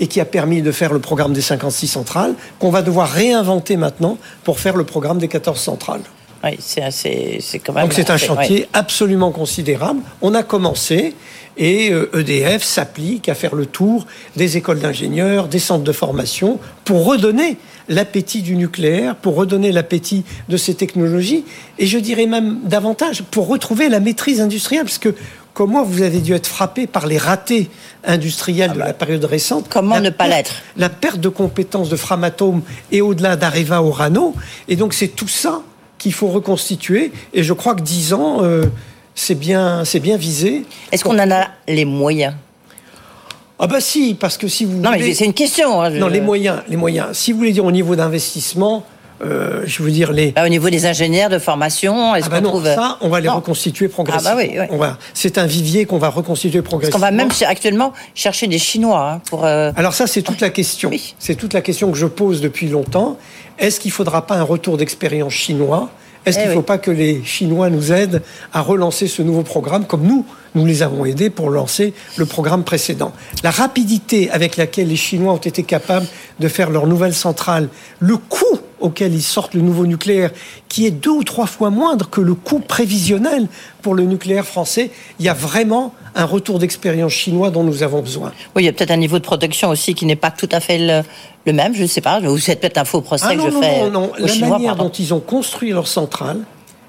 et 0.00 0.06
qui 0.06 0.20
a 0.20 0.24
permis 0.24 0.62
de 0.62 0.72
faire 0.72 0.92
le 0.92 0.98
programme 0.98 1.32
des 1.32 1.40
56 1.40 1.86
centrales, 1.86 2.34
qu'on 2.58 2.70
va 2.70 2.82
devoir 2.82 3.10
réinventer 3.10 3.76
maintenant 3.76 4.18
pour 4.42 4.58
faire 4.58 4.76
le 4.76 4.84
programme 4.84 5.18
des 5.18 5.28
14 5.28 5.58
centrales. 5.58 6.02
Oui, 6.42 6.56
c'est 6.60 7.58
quand 7.60 7.72
même. 7.72 7.84
Donc 7.84 7.94
c'est 7.94 8.10
un 8.10 8.18
chantier 8.18 8.68
absolument 8.72 9.30
considérable. 9.30 10.00
On 10.20 10.34
a 10.34 10.42
commencé 10.42 11.14
et 11.56 11.92
EDF 12.12 12.62
e 12.62 12.64
s'applique 12.64 13.28
à 13.28 13.34
faire 13.34 13.54
le 13.54 13.66
tour 13.66 14.06
des 14.36 14.56
écoles 14.56 14.80
d'ingénieurs, 14.80 15.48
des 15.48 15.58
centres 15.58 15.84
de 15.84 15.92
formation 15.92 16.58
pour 16.84 17.04
redonner 17.04 17.56
l'appétit 17.88 18.42
du 18.42 18.56
nucléaire, 18.56 19.14
pour 19.14 19.36
redonner 19.36 19.70
l'appétit 19.70 20.24
de 20.48 20.56
ces 20.56 20.74
technologies 20.74 21.44
et 21.78 21.86
je 21.86 21.98
dirais 21.98 22.26
même 22.26 22.60
davantage 22.64 23.22
pour 23.30 23.46
retrouver 23.46 23.88
la 23.88 24.00
maîtrise 24.00 24.40
industrielle 24.40 24.84
parce 24.84 24.98
que 24.98 25.14
comme 25.54 25.70
moi, 25.70 25.84
vous 25.84 26.02
avez 26.02 26.18
dû 26.18 26.34
être 26.34 26.48
frappé 26.48 26.88
par 26.88 27.06
les 27.06 27.16
ratés 27.16 27.70
industriels 28.04 28.72
de 28.72 28.76
ah 28.76 28.86
la 28.86 28.86
bah, 28.86 28.92
période 28.92 29.24
récente. 29.24 29.66
Comment 29.70 30.00
ne 30.00 30.10
pas 30.10 30.26
l'être 30.26 30.62
La 30.76 30.88
perte 30.88 31.20
de 31.20 31.28
compétences 31.28 31.88
de 31.88 31.96
Framatome 31.96 32.62
et 32.90 33.00
au-delà 33.00 33.36
d'Areva 33.36 33.80
Orano. 33.80 34.34
Et 34.66 34.74
donc, 34.74 34.94
c'est 34.94 35.08
tout 35.08 35.28
ça 35.28 35.62
qu'il 35.96 36.12
faut 36.12 36.26
reconstituer. 36.26 37.12
Et 37.32 37.44
je 37.44 37.52
crois 37.52 37.76
que 37.76 37.82
10 37.82 38.14
ans, 38.14 38.38
euh, 38.42 38.64
c'est 39.14 39.36
bien, 39.36 39.84
c'est 39.84 40.00
bien 40.00 40.16
visé. 40.16 40.64
Est-ce 40.90 41.04
qu'on 41.04 41.18
en 41.20 41.30
a 41.30 41.46
les 41.68 41.84
moyens? 41.84 42.34
Ah 43.60 43.68
bah 43.68 43.80
si, 43.80 44.14
parce 44.18 44.36
que 44.36 44.48
si 44.48 44.64
vous 44.64 44.80
non, 44.80 44.90
mais 44.90 45.14
c'est 45.14 45.24
une 45.24 45.32
question. 45.32 45.80
Hein, 45.80 45.90
non, 45.90 46.08
les 46.08 46.20
moyens, 46.20 46.62
les 46.68 46.76
moyens. 46.76 47.16
Si 47.16 47.30
vous 47.30 47.38
voulez 47.38 47.52
dire 47.52 47.64
au 47.64 47.70
niveau 47.70 47.94
d'investissement, 47.94 48.84
euh, 49.22 49.62
je 49.64 49.82
veux 49.82 49.90
dire 49.90 50.12
les. 50.12 50.32
Bah, 50.32 50.44
au 50.44 50.48
niveau 50.48 50.70
des 50.70 50.86
ingénieurs 50.86 51.30
de 51.30 51.38
formation, 51.38 52.14
est-ce 52.14 52.26
ah 52.26 52.30
bah 52.30 52.40
qu'on 52.40 52.48
trouve 52.48 52.64
ça 52.64 52.98
On 53.00 53.08
va 53.08 53.20
les 53.20 53.28
reconstituer 53.28 53.88
progressivement. 53.88 54.30
Ah 54.32 54.34
bah 54.34 54.66
oui, 54.70 54.76
oui. 54.80 54.86
C'est 55.14 55.38
un 55.38 55.46
vivier 55.46 55.84
qu'on 55.84 55.98
va 55.98 56.08
reconstituer 56.08 56.62
progressivement. 56.62 57.00
Parce 57.00 57.10
qu'on 57.10 57.16
va 57.16 57.24
même 57.24 57.32
actuellement 57.48 57.92
chercher 58.14 58.46
des 58.46 58.58
Chinois 58.58 59.12
hein, 59.12 59.20
pour. 59.28 59.44
Euh, 59.44 59.72
Alors 59.76 59.94
ça, 59.94 60.06
c'est 60.06 60.22
toute 60.22 60.40
la 60.40 60.50
question. 60.50 60.90
C'est 61.18 61.36
toute 61.36 61.54
la 61.54 61.60
question 61.60 61.90
que 61.92 61.98
je 61.98 62.06
pose 62.06 62.40
depuis 62.40 62.68
longtemps. 62.68 63.16
Est-ce 63.58 63.78
qu'il 63.78 63.90
ne 63.90 63.94
faudra 63.94 64.26
pas 64.26 64.34
un 64.34 64.42
retour 64.42 64.76
d'expérience 64.76 65.32
chinois? 65.32 65.90
Est-ce 66.26 66.38
qu'il 66.38 66.46
ne 66.46 66.52
eh 66.52 66.54
faut 66.54 66.62
pas 66.62 66.78
que 66.78 66.90
les 66.90 67.22
Chinois 67.22 67.68
nous 67.68 67.92
aident 67.92 68.22
à 68.52 68.62
relancer 68.62 69.08
ce 69.08 69.20
nouveau 69.20 69.42
programme 69.42 69.84
comme 69.84 70.02
nous 70.02 70.24
nous 70.54 70.64
les 70.64 70.82
avons 70.82 71.04
aidés 71.04 71.28
pour 71.28 71.50
lancer 71.50 71.92
le 72.16 72.24
programme 72.24 72.64
précédent? 72.64 73.12
La 73.42 73.50
rapidité 73.50 74.30
avec 74.30 74.56
laquelle 74.56 74.88
les 74.88 74.96
Chinois 74.96 75.34
ont 75.34 75.38
été 75.38 75.64
capables 75.64 76.06
de 76.40 76.48
faire 76.48 76.70
leur 76.70 76.86
nouvelle 76.86 77.14
centrale, 77.14 77.68
le 78.00 78.16
coût 78.16 78.58
auquel 78.84 79.14
ils 79.14 79.22
sortent 79.22 79.54
le 79.54 79.62
nouveau 79.62 79.86
nucléaire, 79.86 80.30
qui 80.68 80.84
est 80.84 80.90
deux 80.90 81.10
ou 81.10 81.24
trois 81.24 81.46
fois 81.46 81.70
moindre 81.70 82.10
que 82.10 82.20
le 82.20 82.34
coût 82.34 82.60
prévisionnel 82.60 83.48
pour 83.80 83.94
le 83.94 84.04
nucléaire 84.04 84.44
français, 84.44 84.90
il 85.18 85.24
y 85.24 85.28
a 85.30 85.34
vraiment 85.34 85.94
un 86.14 86.26
retour 86.26 86.58
d'expérience 86.58 87.12
chinois 87.12 87.50
dont 87.50 87.64
nous 87.64 87.82
avons 87.82 88.02
besoin. 88.02 88.32
Oui, 88.54 88.62
il 88.62 88.66
y 88.66 88.68
a 88.68 88.72
peut-être 88.72 88.90
un 88.90 88.98
niveau 88.98 89.18
de 89.18 89.24
protection 89.24 89.70
aussi 89.70 89.94
qui 89.94 90.04
n'est 90.04 90.16
pas 90.16 90.30
tout 90.30 90.50
à 90.52 90.60
fait 90.60 90.78
le, 91.46 91.52
même, 91.52 91.74
je 91.74 91.82
ne 91.82 91.86
sais 91.86 92.02
pas, 92.02 92.20
ou 92.20 92.36
c'est 92.36 92.56
peut-être 92.56 92.76
un 92.76 92.84
faux 92.84 93.00
procès 93.00 93.24
ah 93.30 93.34
que 93.34 93.40
je 93.40 93.48
non, 93.48 93.62
fais. 93.62 93.80
Non, 93.80 93.90
non, 93.90 94.12
la 94.18 94.48
manière 94.48 94.76
dont 94.76 94.90
ils 94.90 95.14
ont 95.14 95.20
construit 95.20 95.70
leur 95.70 95.88
centrale, 95.88 96.40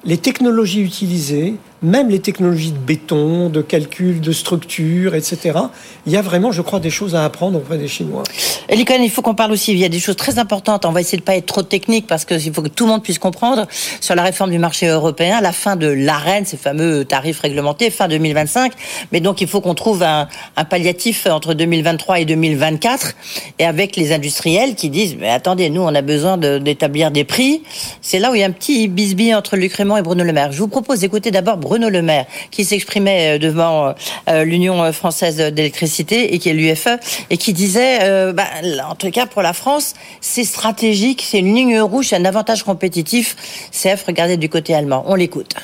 les 0.04 0.18
technologies 0.18 0.82
utilisées, 0.82 1.56
même 1.82 2.10
les 2.10 2.20
technologies 2.20 2.72
de 2.72 2.78
béton, 2.78 3.50
de 3.50 3.62
calcul, 3.62 4.22
de 4.22 4.32
structure, 4.32 5.16
etc. 5.16 5.60
Il 6.06 6.14
y 6.14 6.18
a 6.18 6.22
vraiment, 6.22 6.52
je 6.52 6.62
crois, 6.62 6.80
des 6.80 6.90
choses 6.90 7.16
à 7.16 7.26
apprendre 7.26 7.58
auprès 7.58 7.78
des 7.78 7.88
Chinois. 7.88 8.24
Elikon, 8.70 9.02
il 9.02 9.12
faut 9.12 9.22
qu'on 9.22 9.36
parle 9.36 9.52
aussi, 9.52 9.72
il 9.72 9.78
y 9.78 9.86
a 9.86 9.90
des 9.90 10.00
choses 10.00 10.16
très 10.16 10.40
importantes. 10.40 10.86
On 10.86 10.92
va 10.92 11.02
essayer 11.02 11.18
de 11.18 11.24
pas 11.24 11.36
être 11.36 11.46
trop 11.46 11.64
technique 11.64 12.08
parce 12.08 12.26
qu'il 12.26 12.54
faut 12.54 12.62
que 12.62 12.70
tout 12.70 12.86
le 12.86 12.92
monde 12.92 13.04
puisse 13.04 13.20
comprendre 13.20 13.68
sur 14.00 14.16
la 14.16 14.24
réforme 14.24 14.52
du 14.52 14.58
marché 14.58 14.88
européen, 14.88 15.42
la 15.42 15.52
fin 15.52 15.76
de 15.76 15.88
l'arène, 15.88 16.46
ces 16.46 16.58
fameux 16.58 17.06
tarifs 17.06 17.42
réglementés, 17.42 17.90
fin 17.90 18.08
2025. 18.08 18.74
Mais 19.12 19.20
donc, 19.20 19.42
il 19.42 19.48
faut 19.48 19.62
qu'on 19.62 19.76
trouve 19.76 20.04
un, 20.04 20.28
un, 20.56 20.66
palliatif 20.66 21.28
entre 21.28 21.54
2023 21.54 22.20
et 22.22 22.26
2024 22.26 23.14
et 23.60 23.66
avec 23.66 23.96
les 23.96 24.14
industriels 24.14 24.76
qui 24.76 24.90
disent, 24.90 25.18
mais 25.20 25.30
attendez, 25.30 25.70
nous, 25.70 25.82
on 25.82 25.94
a 25.94 26.02
besoin 26.02 26.38
d'établir 26.38 27.12
des 27.12 27.24
prix. 27.24 27.64
C'est 28.02 28.20
là 28.20 28.32
où 28.32 28.36
il 28.36 28.42
y 28.42 28.44
a 28.44 28.48
un 28.48 28.52
petit 28.52 28.88
bisbille 28.88 29.36
entre 29.36 29.58
Luc 29.58 29.74
Raymond 29.74 29.98
et 29.98 30.02
Bruno 30.02 30.24
Le 30.24 30.34
Maire. 30.34 30.52
Je 30.52 30.60
vous 30.60 30.68
propose 30.68 31.00
d'écouter 31.00 31.32
d'abord 31.32 31.58
Bruno 31.66 31.90
Le 31.90 32.04
Maire, 32.04 32.28
qui 32.52 32.64
s'exprimait 32.64 33.36
euh, 33.36 33.40
devant 33.40 33.96
euh, 34.30 34.44
l'Union 34.44 34.94
française 34.94 35.38
d'électricité 35.38 36.36
et 36.36 36.40
qui 36.40 36.50
est 36.50 36.54
l'UFE, 36.54 37.00
et 37.32 37.38
qui 37.38 37.54
disait, 37.54 38.04
euh, 38.04 38.34
bah, 38.34 38.46
en 38.88 38.94
tout 38.94 39.10
cas 39.10 39.26
pour 39.26 39.42
la 39.42 39.52
France, 39.52 39.96
c'est 40.22 40.44
stratégique, 40.44 41.26
c'est 41.28 41.40
une 41.40 41.56
ligne 41.56 41.80
rouge, 41.82 42.10
c'est 42.10 42.18
un 42.18 42.26
avantage 42.26 42.64
compétitif. 42.64 43.36
CF, 43.72 44.04
regardez 44.06 44.38
du 44.38 44.48
côté 44.48 44.76
allemand. 44.76 45.04
On 45.08 45.16
l'écoute. 45.16 45.56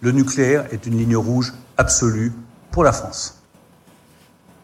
Le 0.00 0.10
nucléaire 0.10 0.64
est 0.72 0.84
une 0.84 0.98
ligne 0.98 1.16
rouge 1.16 1.54
absolue 1.76 2.32
pour 2.72 2.82
la 2.82 2.92
France. 2.92 3.40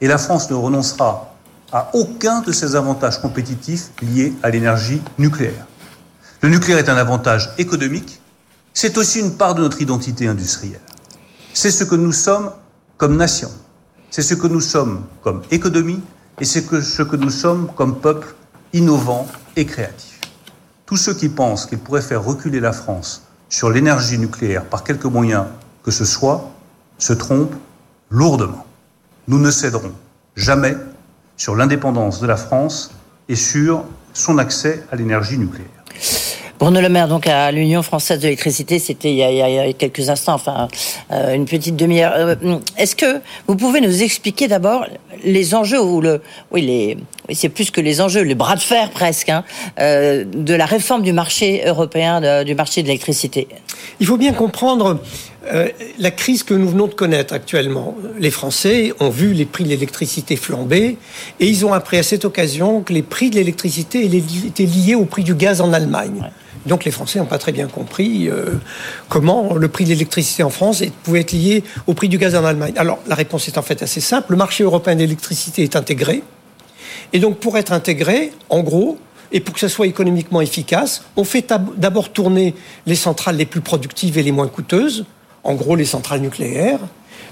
Et 0.00 0.08
la 0.08 0.18
France 0.18 0.50
ne 0.50 0.56
renoncera 0.56 1.36
à 1.70 1.90
aucun 1.94 2.40
de 2.40 2.50
ces 2.50 2.74
avantages 2.74 3.20
compétitifs 3.20 3.90
liés 4.02 4.32
à 4.42 4.50
l'énergie 4.50 5.00
nucléaire. 5.16 5.66
Le 6.40 6.48
nucléaire 6.48 6.78
est 6.78 6.88
un 6.88 6.96
avantage 6.96 7.50
économique, 7.56 8.20
c'est 8.74 8.96
aussi 8.98 9.20
une 9.20 9.36
part 9.36 9.54
de 9.54 9.62
notre 9.62 9.80
identité 9.82 10.26
industrielle. 10.26 10.80
C'est 11.54 11.70
ce 11.70 11.84
que 11.84 11.94
nous 11.94 12.12
sommes 12.12 12.50
comme 12.96 13.16
nation, 13.16 13.50
c'est 14.10 14.22
ce 14.22 14.34
que 14.34 14.46
nous 14.46 14.60
sommes 14.60 15.04
comme 15.22 15.42
économie 15.50 16.00
et 16.40 16.44
c'est 16.44 16.62
ce 16.82 17.02
que 17.02 17.16
nous 17.16 17.30
sommes 17.30 17.70
comme 17.76 18.00
peuple 18.00 18.34
innovant 18.72 19.26
et 19.56 19.66
créatif. 19.66 20.20
Tous 20.86 20.96
ceux 20.96 21.14
qui 21.14 21.28
pensent 21.28 21.66
qu'ils 21.66 21.78
pourraient 21.78 22.02
faire 22.02 22.24
reculer 22.24 22.60
la 22.60 22.72
France 22.72 23.22
sur 23.48 23.70
l'énergie 23.70 24.18
nucléaire 24.18 24.64
par 24.64 24.84
quelque 24.84 25.08
moyen 25.08 25.48
que 25.82 25.90
ce 25.90 26.04
soit 26.04 26.50
se 26.98 27.12
trompent 27.12 27.56
lourdement. 28.10 28.66
Nous 29.28 29.38
ne 29.38 29.50
céderons 29.50 29.92
jamais 30.36 30.76
sur 31.36 31.56
l'indépendance 31.56 32.20
de 32.20 32.26
la 32.26 32.36
France 32.36 32.92
et 33.28 33.36
sur 33.36 33.84
son 34.14 34.38
accès 34.38 34.84
à 34.90 34.96
l'énergie 34.96 35.38
nucléaire. 35.38 35.81
Bruno 36.62 36.80
Le 36.80 36.88
Maire, 36.88 37.08
donc 37.08 37.26
à 37.26 37.50
l'Union 37.50 37.82
française 37.82 38.20
de 38.20 38.22
l'électricité, 38.22 38.78
c'était 38.78 39.10
il, 39.10 39.16
y 39.16 39.22
a 39.42 39.72
quelques 39.72 40.08
instants, 40.10 40.34
enfin 40.34 40.68
euh, 41.10 41.34
une 41.34 41.44
petite 41.44 41.74
demi-heure. 41.74 42.12
Euh, 42.14 42.36
est-ce 42.78 42.94
que 42.94 43.20
vous 43.48 43.56
pouvez 43.56 43.80
nous 43.80 44.04
expliquer 44.04 44.46
d'abord 44.46 44.86
les 45.24 45.56
enjeux 45.56 45.82
ou 45.82 46.00
le, 46.00 46.22
oui, 46.52 46.62
les, 46.62 46.98
c'est 47.34 47.48
plus 47.48 47.72
que 47.72 47.80
les 47.80 48.00
enjeux, 48.00 48.22
les 48.22 48.36
bras 48.36 48.54
de 48.54 48.60
fer 48.60 48.90
presque, 48.90 49.28
hein, 49.28 49.42
euh, 49.80 50.24
de 50.24 50.54
la 50.54 50.64
réforme 50.64 51.02
du 51.02 51.12
marché 51.12 51.64
européen, 51.66 52.44
du 52.44 52.54
marché 52.54 52.82
de 52.82 52.86
l'électricité? 52.86 53.48
Il 53.98 54.06
faut 54.06 54.16
bien 54.16 54.32
comprendre 54.32 55.00
la 55.98 56.10
crise 56.12 56.44
que 56.44 56.54
nous 56.54 56.68
venons 56.68 56.86
de 56.86 56.94
connaître 56.94 57.34
actuellement. 57.34 57.96
Les 58.20 58.30
Français 58.30 58.92
ont 59.00 59.10
vu 59.10 59.32
les 59.32 59.46
prix 59.46 59.64
de 59.64 59.70
l'électricité 59.70 60.36
flamber 60.36 60.96
et 61.40 61.46
ils 61.48 61.66
ont 61.66 61.72
appris 61.72 61.98
à 61.98 62.04
cette 62.04 62.24
occasion 62.24 62.82
que 62.82 62.92
les 62.92 63.02
prix 63.02 63.30
de 63.30 63.34
l'électricité 63.34 64.04
étaient 64.04 64.62
liés 64.62 64.94
au 64.94 65.06
prix 65.06 65.24
du 65.24 65.34
gaz 65.34 65.60
en 65.60 65.72
Allemagne. 65.72 66.30
Donc 66.66 66.84
les 66.84 66.90
Français 66.90 67.18
n'ont 67.18 67.26
pas 67.26 67.38
très 67.38 67.52
bien 67.52 67.66
compris 67.66 68.28
euh, 68.28 68.60
comment 69.08 69.54
le 69.54 69.68
prix 69.68 69.84
de 69.84 69.90
l'électricité 69.90 70.42
en 70.42 70.50
France 70.50 70.82
pouvait 71.02 71.20
être 71.20 71.32
lié 71.32 71.64
au 71.86 71.94
prix 71.94 72.08
du 72.08 72.18
gaz 72.18 72.34
en 72.34 72.44
Allemagne. 72.44 72.74
Alors 72.76 72.98
la 73.06 73.14
réponse 73.14 73.48
est 73.48 73.58
en 73.58 73.62
fait 73.62 73.82
assez 73.82 74.00
simple. 74.00 74.32
Le 74.32 74.36
marché 74.36 74.62
européen 74.64 74.94
d'électricité 74.94 75.62
est 75.62 75.76
intégré. 75.76 76.22
Et 77.12 77.18
donc 77.18 77.38
pour 77.38 77.58
être 77.58 77.72
intégré, 77.72 78.32
en 78.48 78.60
gros, 78.60 78.98
et 79.32 79.40
pour 79.40 79.54
que 79.54 79.60
ça 79.60 79.68
soit 79.68 79.86
économiquement 79.86 80.40
efficace, 80.40 81.04
on 81.16 81.24
fait 81.24 81.52
d'abord 81.76 82.10
tourner 82.10 82.54
les 82.86 82.94
centrales 82.94 83.36
les 83.36 83.46
plus 83.46 83.62
productives 83.62 84.18
et 84.18 84.22
les 84.22 84.32
moins 84.32 84.48
coûteuses, 84.48 85.06
en 85.42 85.54
gros 85.54 85.74
les 85.74 85.86
centrales 85.86 86.20
nucléaires. 86.20 86.80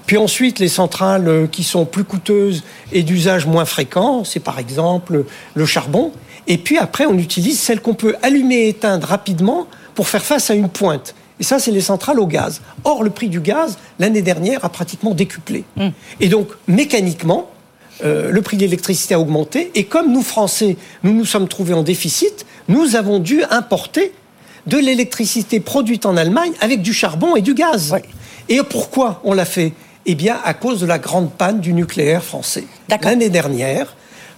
Puis 0.07 0.17
ensuite, 0.17 0.59
les 0.59 0.69
centrales 0.69 1.29
euh, 1.29 1.47
qui 1.47 1.63
sont 1.63 1.85
plus 1.85 2.05
coûteuses 2.05 2.65
et 2.91 3.03
d'usage 3.03 3.47
moins 3.47 3.65
fréquent, 3.65 4.25
c'est 4.25 4.41
par 4.41 4.59
exemple 4.59 5.25
le 5.55 5.67
charbon. 5.67 6.11
Et 6.51 6.59
puis 6.59 6.79
après, 6.79 7.07
on 7.07 7.17
utilise 7.17 7.61
celles 7.61 7.81
qu'on 7.81 7.95
peut 7.95 8.17
allumer 8.23 8.57
et 8.57 8.69
éteindre 8.71 9.07
rapidement 9.07 9.69
pour 9.95 10.09
faire 10.09 10.25
face 10.25 10.51
à 10.51 10.55
une 10.55 10.69
pointe. 10.69 11.15
Et 11.39 11.45
ça, 11.45 11.61
c'est 11.61 11.71
les 11.71 11.81
centrales 11.81 12.19
au 12.19 12.27
gaz. 12.27 12.61
Or, 12.83 13.05
le 13.05 13.11
prix 13.11 13.29
du 13.29 13.41
gaz, 13.41 13.79
l'année 14.01 14.21
dernière, 14.21 14.65
a 14.65 14.69
pratiquement 14.69 15.15
décuplé. 15.15 15.63
Hmm. 15.77 15.91
Et 16.19 16.29
donc, 16.29 16.49
mécaniquement, 16.67 17.49
euh, 18.05 18.33
le 18.33 18.43
prix 18.43 18.57
de 18.57 18.63
l'électricité 18.63 19.15
a 19.15 19.21
augmenté. 19.21 19.71
Et 19.77 19.85
comme 19.85 20.13
nous, 20.13 20.23
Français, 20.23 20.77
nous 21.05 21.13
nous 21.13 21.25
sommes 21.25 21.47
trouvés 21.47 21.73
en 21.73 21.85
déficit, 21.85 22.45
nous 22.67 22.97
avons 22.97 23.21
dû 23.21 23.45
importer 23.51 24.13
de 24.67 24.77
l'électricité 24.77 25.61
produite 25.61 26.05
en 26.05 26.17
Allemagne 26.17 26.53
avec 26.61 26.83
du 26.83 26.93
charbon 26.93 27.37
et 27.37 27.43
du 27.43 27.55
gaz. 27.55 27.95
Et 28.49 28.61
pourquoi 28.69 29.21
on 29.23 29.35
l'a 29.35 29.45
fait? 29.45 29.73
Eh 30.05 30.17
bien, 30.17 30.41
à 30.45 30.55
cause 30.55 30.81
de 30.81 30.87
la 30.87 30.99
grande 30.99 31.31
panne 31.31 31.61
du 31.61 31.73
nucléaire 31.75 32.25
français. 32.25 32.65
L'année 32.89 33.31
dernière, 33.31 33.95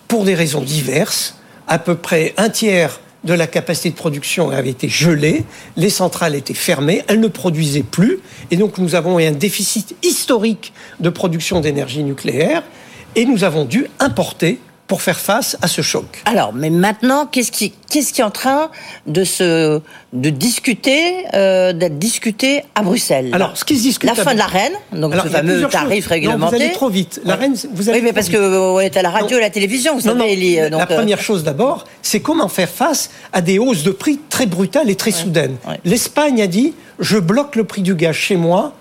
pour 0.08 0.24
des 0.24 0.34
raisons 0.34 0.60
diverses, 0.60 1.36
à 1.72 1.78
peu 1.78 1.94
près 1.94 2.34
un 2.36 2.50
tiers 2.50 3.00
de 3.24 3.32
la 3.32 3.46
capacité 3.46 3.88
de 3.88 3.94
production 3.94 4.50
avait 4.50 4.68
été 4.68 4.90
gelée, 4.90 5.44
les 5.78 5.88
centrales 5.88 6.34
étaient 6.34 6.52
fermées, 6.52 7.02
elles 7.08 7.18
ne 7.20 7.28
produisaient 7.28 7.82
plus, 7.82 8.18
et 8.50 8.58
donc 8.58 8.76
nous 8.76 8.94
avons 8.94 9.18
eu 9.18 9.24
un 9.24 9.32
déficit 9.32 9.96
historique 10.02 10.74
de 11.00 11.08
production 11.08 11.60
d'énergie 11.60 12.04
nucléaire, 12.04 12.62
et 13.16 13.24
nous 13.24 13.42
avons 13.42 13.64
dû 13.64 13.86
importer 14.00 14.58
pour 14.86 15.00
faire 15.00 15.18
face 15.18 15.56
à 15.62 15.68
ce 15.68 15.80
choc. 15.80 16.22
Alors, 16.26 16.52
mais 16.52 16.68
maintenant, 16.68 17.26
qu'est-ce 17.26 17.50
qui, 17.50 17.72
qu'est-ce 17.90 18.12
qui 18.12 18.20
est 18.20 18.24
en 18.24 18.30
train 18.30 18.70
de 19.06 19.24
se, 19.24 19.80
de 20.12 20.30
discuter, 20.30 21.24
euh, 21.34 21.72
d'être 21.72 21.98
discuté 21.98 22.64
à 22.74 22.82
Bruxelles? 22.82 23.30
Alors, 23.32 23.56
ce 23.56 23.64
qui 23.64 23.78
se 23.78 23.82
discute. 23.82 24.08
La 24.08 24.14
fin 24.14 24.34
de 24.34 24.38
la 24.38 24.46
reine, 24.46 24.72
donc 24.92 25.14
ce 25.14 25.28
fameux 25.28 25.66
tarif 25.68 26.08
réglementé. 26.08 26.40
Non, 26.40 26.48
vous 26.48 26.54
allez 26.54 26.72
trop 26.72 26.88
vite. 26.90 27.20
La 27.24 27.36
reine, 27.36 27.56
vous 27.72 27.88
allez 27.88 28.00
Oui, 28.00 28.04
mais 28.04 28.12
parce 28.12 28.28
que 28.28 28.36
on 28.36 28.80
est 28.80 28.96
à 28.96 29.02
la 29.02 29.10
radio, 29.10 29.38
et 29.38 29.40
à 29.40 29.44
la 29.44 29.50
télévision, 29.50 29.94
vous 29.94 30.02
savez, 30.02 30.68
non, 30.70 30.78
La 30.78 30.82
euh, 30.82 30.86
première 30.86 31.20
chose 31.20 31.42
d'abord, 31.42 31.84
c'est 32.02 32.20
comment 32.20 32.48
faire 32.48 32.68
face 32.68 33.10
à 33.32 33.40
des 33.40 33.58
hausses 33.58 33.84
de 33.84 33.92
prix 33.92 34.20
très 34.28 34.46
brutales 34.46 34.90
et 34.90 34.96
très 34.96 35.12
soudaines. 35.12 35.56
L'Espagne 35.84 36.42
a 36.42 36.46
dit, 36.46 36.74
je 36.98 37.18
bloque 37.18 37.56
le 37.56 37.64
prix 37.64 37.82
du 37.82 37.94
gaz 37.94 38.14
chez 38.14 38.36
moi 38.36 38.74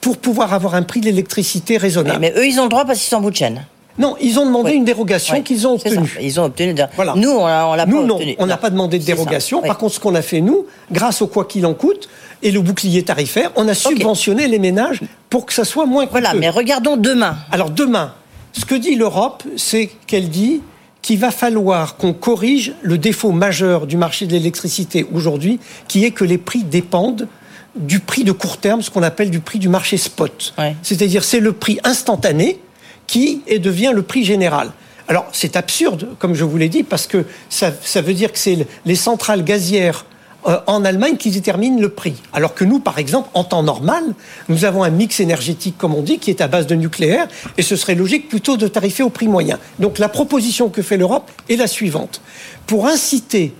pour 0.00 0.18
pouvoir 0.18 0.52
avoir 0.52 0.74
un 0.74 0.82
prix 0.82 1.00
de 1.00 1.06
l'électricité 1.06 1.78
raisonnable. 1.78 2.20
mais 2.20 2.32
eux, 2.36 2.46
ils 2.46 2.60
ont 2.60 2.64
le 2.64 2.68
droit 2.68 2.84
parce 2.84 2.98
qu'ils 2.98 3.08
sont 3.08 3.16
en 3.16 3.20
bout 3.20 3.30
de 3.30 3.36
chaîne. 3.36 3.64
Non, 3.98 4.16
ils 4.20 4.38
ont 4.38 4.46
demandé 4.46 4.72
une 4.72 4.84
dérogation 4.84 5.42
qu'ils 5.42 5.66
ont 5.66 5.74
obtenue. 5.74 6.18
Ils 6.20 6.38
ont 6.38 6.44
obtenu. 6.44 6.74
Voilà. 6.96 7.14
Nous, 7.16 7.30
on 7.30 7.46
l'a 7.46 7.86
pas 7.86 7.86
nous, 7.86 8.04
non, 8.04 8.18
on 8.38 8.46
n'a 8.46 8.56
pas 8.56 8.70
demandé 8.70 8.98
de 8.98 9.04
dérogation. 9.04 9.62
Par 9.62 9.78
contre, 9.78 9.94
ce 9.94 10.00
qu'on 10.00 10.14
a 10.14 10.22
fait 10.22 10.40
nous, 10.40 10.66
grâce 10.92 11.22
au 11.22 11.26
quoi 11.26 11.44
qu'il 11.44 11.64
en 11.66 11.74
coûte 11.74 12.08
et 12.42 12.50
le 12.50 12.60
bouclier 12.60 13.02
tarifaire, 13.02 13.50
on 13.56 13.66
a 13.68 13.74
subventionné 13.74 14.48
les 14.48 14.58
ménages 14.58 15.00
pour 15.30 15.46
que 15.46 15.52
ça 15.52 15.64
soit 15.64 15.86
moins 15.86 16.06
coûteux. 16.06 16.20
Voilà, 16.20 16.34
mais 16.34 16.50
regardons 16.50 16.96
demain. 16.96 17.36
Alors 17.50 17.70
demain, 17.70 18.12
ce 18.52 18.64
que 18.64 18.74
dit 18.74 18.94
l'Europe, 18.94 19.42
c'est 19.56 19.90
qu'elle 20.06 20.28
dit 20.28 20.60
qu'il 21.02 21.18
va 21.18 21.30
falloir 21.30 21.96
qu'on 21.96 22.12
corrige 22.12 22.74
le 22.82 22.98
défaut 22.98 23.30
majeur 23.30 23.86
du 23.86 23.96
marché 23.96 24.26
de 24.26 24.32
l'électricité 24.32 25.06
aujourd'hui, 25.14 25.60
qui 25.88 26.04
est 26.04 26.10
que 26.10 26.24
les 26.24 26.38
prix 26.38 26.64
dépendent 26.64 27.28
du 27.76 28.00
prix 28.00 28.24
de 28.24 28.32
court 28.32 28.56
terme, 28.56 28.82
ce 28.82 28.90
qu'on 28.90 29.02
appelle 29.02 29.30
du 29.30 29.40
prix 29.40 29.58
du 29.58 29.68
marché 29.68 29.96
spot. 29.98 30.54
C'est-à-dire 30.82 31.22
c'est 31.24 31.40
le 31.40 31.52
prix 31.52 31.78
instantané 31.84 32.58
qui 33.06 33.42
devient 33.60 33.92
le 33.94 34.02
prix 34.02 34.24
général. 34.24 34.72
Alors 35.08 35.26
c'est 35.32 35.56
absurde, 35.56 36.08
comme 36.18 36.34
je 36.34 36.44
vous 36.44 36.56
l'ai 36.56 36.68
dit, 36.68 36.82
parce 36.82 37.06
que 37.06 37.24
ça, 37.48 37.70
veut 38.00 38.14
dire 38.14 38.32
que 38.32 38.38
c'est 38.38 38.66
les 38.84 38.96
centrales 38.96 39.44
gazières 39.44 40.04
euh, 40.46 40.58
en 40.66 40.84
Allemagne 40.84 41.16
qui 41.16 41.30
déterminent 41.30 41.80
le 41.80 41.88
prix. 41.88 42.14
Alors 42.32 42.54
que 42.54 42.64
nous, 42.64 42.80
par 42.80 42.98
exemple, 42.98 43.28
en 43.34 43.44
temps 43.44 43.62
normal, 43.62 44.02
nous 44.48 44.64
avons 44.64 44.82
un 44.82 44.90
mix 44.90 45.20
énergétique, 45.20 45.76
comme 45.78 45.94
on 45.94 46.02
dit, 46.02 46.18
qui 46.18 46.30
est 46.30 46.40
à 46.40 46.48
base 46.48 46.66
de 46.66 46.74
nucléaire, 46.74 47.28
et 47.56 47.62
ce 47.62 47.76
serait 47.76 47.94
logique 47.94 48.28
plutôt 48.28 48.56
de 48.56 48.66
tarifer 48.66 49.02
au 49.02 49.10
prix 49.10 49.28
moyen. 49.28 49.58
Donc 49.78 49.98
la 49.98 50.08
proposition 50.08 50.68
que 50.68 50.82
fait 50.82 50.96
l'Europe 50.96 51.30
est 51.48 51.56
la 51.56 51.68
suivante. 51.68 52.20
Pour 52.66 52.86
inciter 52.86 53.54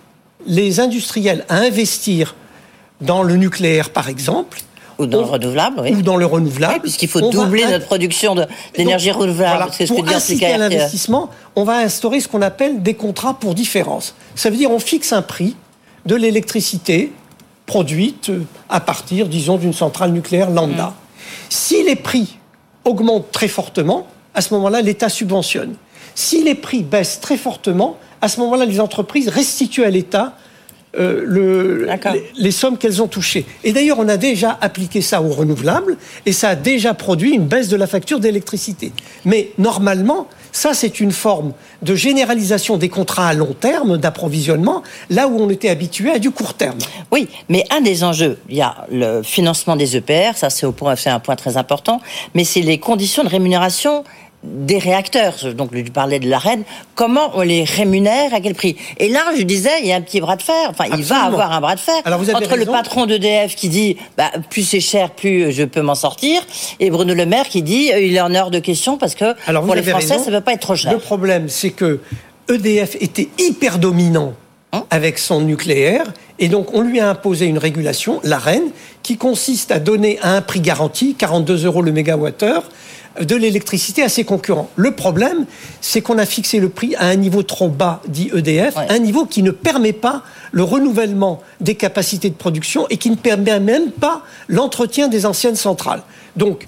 les 0.46 0.80
industriels 0.80 1.44
à 1.48 1.58
investir 1.58 2.34
dans 3.00 3.22
le 3.22 3.36
nucléaire, 3.36 3.90
par 3.90 4.08
exemple, 4.08 4.60
ou 4.98 5.06
dans 5.06 5.20
le 5.20 5.26
renouvelable, 5.26 5.80
oui. 5.82 5.94
Ou 5.94 6.02
dans 6.02 6.16
le 6.16 6.26
renouvelable. 6.26 6.80
Puisqu'il 6.80 7.08
faut 7.08 7.30
doubler 7.30 7.64
notre 7.66 7.86
production 7.86 8.34
d'énergie 8.74 9.10
renouvelable. 9.10 9.70
ce 9.72 9.84
pour 9.84 10.08
inciter 10.08 10.46
à 10.46 10.58
l'investissement, 10.58 11.30
on 11.54 11.64
va 11.64 11.78
instaurer 11.78 12.20
ce 12.20 12.28
qu'on 12.28 12.42
appelle 12.42 12.82
des 12.82 12.94
contrats 12.94 13.34
pour 13.34 13.54
différence. 13.54 14.14
Ça 14.34 14.50
veut 14.50 14.56
dire 14.56 14.70
on 14.70 14.78
fixe 14.78 15.12
un 15.12 15.22
prix 15.22 15.56
de 16.06 16.14
l'électricité 16.14 17.12
produite 17.66 18.30
à 18.68 18.80
partir, 18.80 19.26
disons, 19.26 19.56
d'une 19.56 19.72
centrale 19.72 20.12
nucléaire 20.12 20.50
lambda. 20.50 20.86
Mm. 20.86 20.94
Si 21.50 21.82
les 21.82 21.96
prix 21.96 22.38
augmentent 22.84 23.32
très 23.32 23.48
fortement, 23.48 24.06
à 24.34 24.40
ce 24.40 24.54
moment-là, 24.54 24.82
l'État 24.82 25.08
subventionne. 25.08 25.74
Si 26.14 26.42
les 26.44 26.54
prix 26.54 26.82
baissent 26.82 27.20
très 27.20 27.36
fortement, 27.36 27.98
à 28.20 28.28
ce 28.28 28.40
moment-là, 28.40 28.64
les 28.64 28.80
entreprises 28.80 29.28
restituent 29.28 29.84
à 29.84 29.90
l'État 29.90 30.34
euh, 30.98 31.22
le, 31.24 31.88
les, 32.38 32.50
sommes 32.50 32.78
qu'elles 32.78 33.02
ont 33.02 33.08
touchées. 33.08 33.44
Et 33.64 33.72
d'ailleurs, 33.72 33.98
on 33.98 34.08
a 34.08 34.16
déjà 34.16 34.56
appliqué 34.60 35.00
ça 35.00 35.22
aux 35.22 35.30
renouvelables 35.30 35.96
et 36.24 36.32
ça 36.32 36.50
a 36.50 36.54
déjà 36.54 36.94
produit 36.94 37.32
une 37.32 37.46
baisse 37.46 37.68
de 37.68 37.76
la 37.76 37.86
facture 37.86 38.20
d'électricité. 38.20 38.92
Mais 39.24 39.50
normalement, 39.58 40.28
ça, 40.52 40.72
c'est 40.72 41.00
une 41.00 41.12
forme 41.12 41.52
de 41.82 41.94
généralisation 41.94 42.78
des 42.78 42.88
contrats 42.88 43.28
à 43.28 43.34
long 43.34 43.52
terme 43.52 43.98
d'approvisionnement, 43.98 44.82
là 45.10 45.28
où 45.28 45.38
on 45.38 45.50
était 45.50 45.68
habitué 45.68 46.10
à 46.12 46.18
du 46.18 46.30
court 46.30 46.54
terme. 46.54 46.78
Oui, 47.12 47.28
mais 47.50 47.64
un 47.70 47.82
des 47.82 48.04
enjeux, 48.04 48.38
il 48.48 48.56
y 48.56 48.62
a 48.62 48.86
le 48.90 49.22
financement 49.22 49.76
des 49.76 49.98
EPR, 49.98 50.34
ça 50.34 50.48
c'est 50.48 50.64
un 50.64 51.20
point 51.20 51.36
très 51.36 51.58
important, 51.58 52.00
mais 52.34 52.44
c'est 52.44 52.62
les 52.62 52.78
conditions 52.78 53.22
de 53.22 53.28
rémunération 53.28 54.02
des 54.46 54.78
réacteurs. 54.78 55.54
Donc, 55.54 55.70
je 55.74 55.90
parlais 55.90 56.18
de 56.18 56.28
la 56.28 56.38
reine. 56.38 56.62
Comment 56.94 57.32
on 57.34 57.42
les 57.42 57.64
rémunère 57.64 58.32
À 58.32 58.40
quel 58.40 58.54
prix? 58.54 58.76
Et 58.98 59.08
là, 59.08 59.24
je 59.36 59.42
disais, 59.42 59.70
il 59.80 59.88
y 59.88 59.92
a 59.92 59.96
un 59.96 60.00
petit 60.00 60.20
bras 60.20 60.36
de 60.36 60.42
fer. 60.42 60.70
Enfin, 60.70 60.84
il 60.96 61.04
va 61.04 61.24
avoir 61.24 61.52
un 61.52 61.60
bras 61.60 61.74
de 61.74 61.80
fer 61.80 62.02
entre 62.06 62.56
le 62.56 62.66
patron 62.66 63.06
d'EDF 63.06 63.54
qui 63.54 63.68
dit, 63.68 63.96
bah, 64.16 64.30
plus 64.50 64.62
c'est 64.62 64.80
cher, 64.80 65.10
plus 65.10 65.52
je 65.52 65.64
peux 65.64 65.82
m'en 65.82 65.94
sortir, 65.94 66.42
et 66.80 66.90
Bruno 66.90 67.14
Le 67.14 67.26
Maire 67.26 67.48
qui 67.48 67.62
dit, 67.62 67.92
euh, 67.92 68.00
il 68.00 68.14
est 68.16 68.20
en 68.20 68.34
heure 68.34 68.50
de 68.50 68.58
question 68.58 68.96
parce 68.96 69.14
que 69.14 69.34
pour 69.60 69.74
les 69.74 69.82
Français, 69.82 70.18
ça 70.18 70.30
ne 70.30 70.36
peut 70.36 70.44
pas 70.44 70.52
être 70.52 70.60
trop 70.60 70.76
cher. 70.76 70.92
Le 70.92 70.98
problème, 70.98 71.48
c'est 71.48 71.70
que 71.70 72.00
EDF 72.48 72.96
était 73.00 73.28
hyper 73.38 73.78
dominant 73.78 74.34
hein? 74.72 74.84
avec 74.90 75.18
son 75.18 75.40
nucléaire. 75.40 76.04
Et 76.38 76.48
donc, 76.48 76.74
on 76.74 76.82
lui 76.82 77.00
a 77.00 77.08
imposé 77.08 77.46
une 77.46 77.58
régulation, 77.58 78.20
la 78.22 78.38
reine, 78.38 78.70
qui 79.06 79.16
consiste 79.16 79.70
à 79.70 79.78
donner 79.78 80.18
à 80.20 80.32
un 80.32 80.42
prix 80.42 80.58
garanti, 80.58 81.14
42 81.14 81.64
euros 81.64 81.80
le 81.80 81.92
mégawattheure, 81.92 82.64
de 83.20 83.36
l'électricité 83.36 84.02
à 84.02 84.08
ses 84.08 84.24
concurrents. 84.24 84.68
Le 84.74 84.96
problème, 84.96 85.46
c'est 85.80 86.00
qu'on 86.00 86.18
a 86.18 86.26
fixé 86.26 86.58
le 86.58 86.70
prix 86.70 86.96
à 86.96 87.06
un 87.06 87.14
niveau 87.14 87.44
trop 87.44 87.68
bas, 87.68 88.02
dit 88.08 88.32
EDF, 88.34 88.74
un 88.76 88.98
niveau 88.98 89.24
qui 89.24 89.44
ne 89.44 89.52
permet 89.52 89.92
pas 89.92 90.24
le 90.50 90.64
renouvellement 90.64 91.40
des 91.60 91.76
capacités 91.76 92.30
de 92.30 92.34
production 92.34 92.88
et 92.90 92.96
qui 92.96 93.10
ne 93.10 93.14
permet 93.14 93.60
même 93.60 93.92
pas 93.92 94.22
l'entretien 94.48 95.06
des 95.06 95.24
anciennes 95.24 95.54
centrales. 95.54 96.02
Donc, 96.34 96.66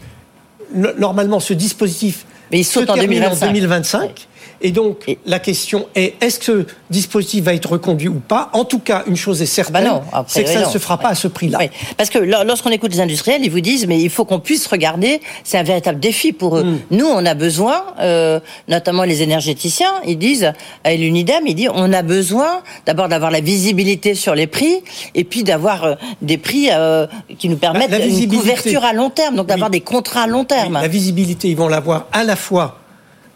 normalement, 0.73 1.41
ce 1.41 1.55
dispositif 1.55 2.25
Mais 2.53 2.61
il 2.61 2.65
saute 2.65 2.89
en 2.89 2.95
2025. 2.95 4.28
Et 4.61 4.73
donc, 4.73 5.05
la 5.25 5.39
question 5.39 5.87
est, 5.95 6.15
est-ce 6.21 6.39
que 6.39 6.45
ce 6.45 6.67
dispositif 6.91 7.45
va 7.45 7.55
être 7.55 7.71
reconduit 7.71 8.09
ou 8.09 8.21
pas? 8.21 8.51
En 8.53 8.65
tout 8.65 8.81
cas, 8.81 9.05
une 9.07 9.17
chose 9.17 9.41
est 9.41 9.47
certaine, 9.47 9.85
bah 9.85 10.25
c'est 10.27 10.45
que 10.45 10.51
ça 10.51 10.61
ne 10.61 10.71
se 10.71 10.79
fera 10.79 10.99
pas 10.99 11.11
à 11.11 11.15
ce 11.15 11.29
prix-là. 11.29 11.61
Parce 11.97 12.11
que 12.11 12.19
lorsqu'on 12.19 12.71
écoute 12.71 12.93
les 12.93 13.01
industriels, 13.01 13.41
ils 13.45 13.51
vous 13.51 13.61
disent, 13.61 13.87
mais 13.87 14.01
il 14.01 14.11
faut 14.11 14.25
qu'on 14.25 14.41
puisse 14.41 14.67
regarder, 14.67 15.21
c'est 15.45 15.59
un 15.59 15.63
véritable 15.63 16.01
défi 16.01 16.33
pour 16.33 16.59
eux. 16.59 16.65
Mm. 16.65 16.79
Nous, 16.91 17.07
on 17.07 17.25
a 17.25 17.35
besoin, 17.35 17.85
euh, 18.01 18.41
notamment 18.69 19.05
les 19.05 19.23
énergéticiens, 19.23 19.93
ils 20.07 20.19
disent, 20.19 20.53
à 20.85 20.95
l'UNIDEM, 20.95 21.47
ils 21.47 21.55
disent, 21.55 21.71
on 21.75 21.93
a 21.93 22.03
besoin 22.03 22.63
d'abord 22.87 23.09
d'avoir 23.09 23.31
la 23.31 23.41
visibilité 23.41 24.15
sur 24.15 24.35
les 24.35 24.47
prix, 24.47 24.83
et 25.15 25.25
puis 25.25 25.45
d'avoir 25.45 25.85
euh, 25.85 25.95
des 26.23 26.39
prix 26.39 26.69
euh, 26.73 27.07
qui 27.39 27.49
nous 27.49 27.57
permettent 27.57 27.93
une 27.93 28.29
couverture 28.29 28.85
à 28.85 28.93
long 28.93 29.11
terme, 29.11 29.37
donc 29.37 29.47
d'avoir 29.47 29.71
des 29.71 29.81
contrats 29.81 30.23
à 30.23 30.27
long 30.27 30.45
terme. 30.45 30.75
la 30.75 30.89
visibilité, 30.89 31.49
ils 31.49 31.57
vont 31.57 31.69
l'avoir 31.69 32.07
à 32.13 32.25
la 32.25 32.37
fois 32.37 32.79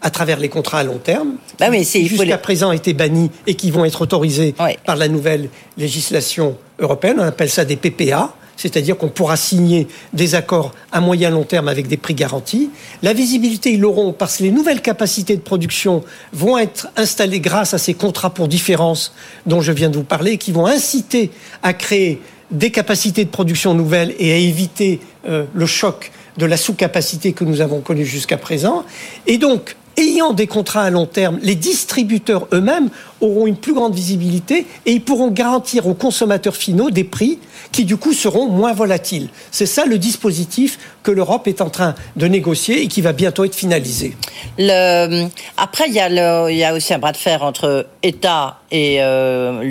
à 0.03 0.09
travers 0.09 0.37
les 0.37 0.49
contrats 0.49 0.79
à 0.79 0.83
long 0.83 0.99
terme, 0.99 1.35
bah 1.59 1.71
qui 1.71 2.07
jusqu'à 2.07 2.37
présent 2.37 2.71
été 2.71 2.93
bannis 2.93 3.31
et 3.47 3.55
qui 3.55 3.71
vont 3.71 3.85
être 3.85 4.01
autorisés 4.01 4.53
par 4.85 4.97
la 4.97 5.07
nouvelle 5.07 5.49
législation 5.77 6.57
européenne. 6.77 7.15
On 7.19 7.23
appelle 7.23 7.49
ça 7.49 7.63
des 7.63 7.77
PPA, 7.77 8.35
c'est-à-dire 8.57 8.97
qu'on 8.97 9.07
pourra 9.07 9.37
signer 9.37 9.87
des 10.11 10.35
accords 10.35 10.73
à 10.91 10.99
moyen 10.99 11.29
long 11.29 11.43
terme 11.43 11.69
avec 11.69 11.87
des 11.87 11.95
prix 11.95 12.13
garantis. 12.13 12.69
La 13.01 13.13
visibilité, 13.13 13.71
ils 13.71 13.79
l'auront 13.79 14.11
parce 14.11 14.37
que 14.37 14.43
les 14.43 14.51
nouvelles 14.51 14.81
capacités 14.81 15.37
de 15.37 15.41
production 15.41 16.03
vont 16.33 16.57
être 16.57 16.89
installées 16.97 17.39
grâce 17.39 17.73
à 17.73 17.77
ces 17.77 17.93
contrats 17.93 18.33
pour 18.33 18.49
différence 18.49 19.13
dont 19.45 19.61
je 19.61 19.71
viens 19.71 19.89
de 19.89 19.95
vous 19.95 20.03
parler, 20.03 20.37
qui 20.37 20.51
vont 20.51 20.65
inciter 20.65 21.31
à 21.63 21.73
créer 21.73 22.21
des 22.51 22.71
capacités 22.71 23.23
de 23.23 23.29
production 23.29 23.73
nouvelles 23.73 24.13
et 24.19 24.33
à 24.33 24.35
éviter 24.35 24.99
euh, 25.27 25.45
le 25.53 25.65
choc 25.65 26.11
de 26.37 26.45
la 26.45 26.57
sous-capacité 26.57 27.31
que 27.33 27.43
nous 27.43 27.61
avons 27.61 27.81
connue 27.81 28.05
jusqu'à 28.05 28.37
présent. 28.37 28.83
Et 29.27 29.37
donc, 29.37 29.75
ayant 29.97 30.33
des 30.33 30.47
contrats 30.47 30.83
à 30.83 30.89
long 30.89 31.05
terme, 31.05 31.39
les 31.41 31.55
distributeurs 31.55 32.47
eux-mêmes 32.53 32.89
auront 33.21 33.47
une 33.47 33.55
plus 33.55 33.73
grande 33.73 33.93
visibilité 33.93 34.65
et 34.85 34.91
ils 34.91 35.01
pourront 35.01 35.29
garantir 35.29 35.87
aux 35.87 35.93
consommateurs 35.93 36.55
finaux 36.55 36.89
des 36.89 37.03
prix 37.03 37.39
qui 37.71 37.85
du 37.85 37.97
coup 37.97 38.13
seront 38.13 38.47
moins 38.47 38.73
volatiles. 38.73 39.29
C'est 39.51 39.65
ça 39.65 39.85
le 39.85 39.97
dispositif 39.97 40.77
que 41.03 41.11
l'Europe 41.11 41.47
est 41.47 41.61
en 41.61 41.69
train 41.69 41.95
de 42.15 42.27
négocier 42.27 42.83
et 42.83 42.87
qui 42.87 43.01
va 43.01 43.13
bientôt 43.13 43.43
être 43.43 43.55
finalisé. 43.55 44.15
Après, 45.57 45.85
il 45.87 45.93
y, 45.93 45.99
a 46.63 46.73
aussi 46.73 46.93
un 46.93 46.99
bras 46.99 47.11
de 47.11 47.17
fer 47.17 47.43
entre 47.43 47.87
État 48.01 48.59
et 48.71 49.01
euh, 49.01 49.61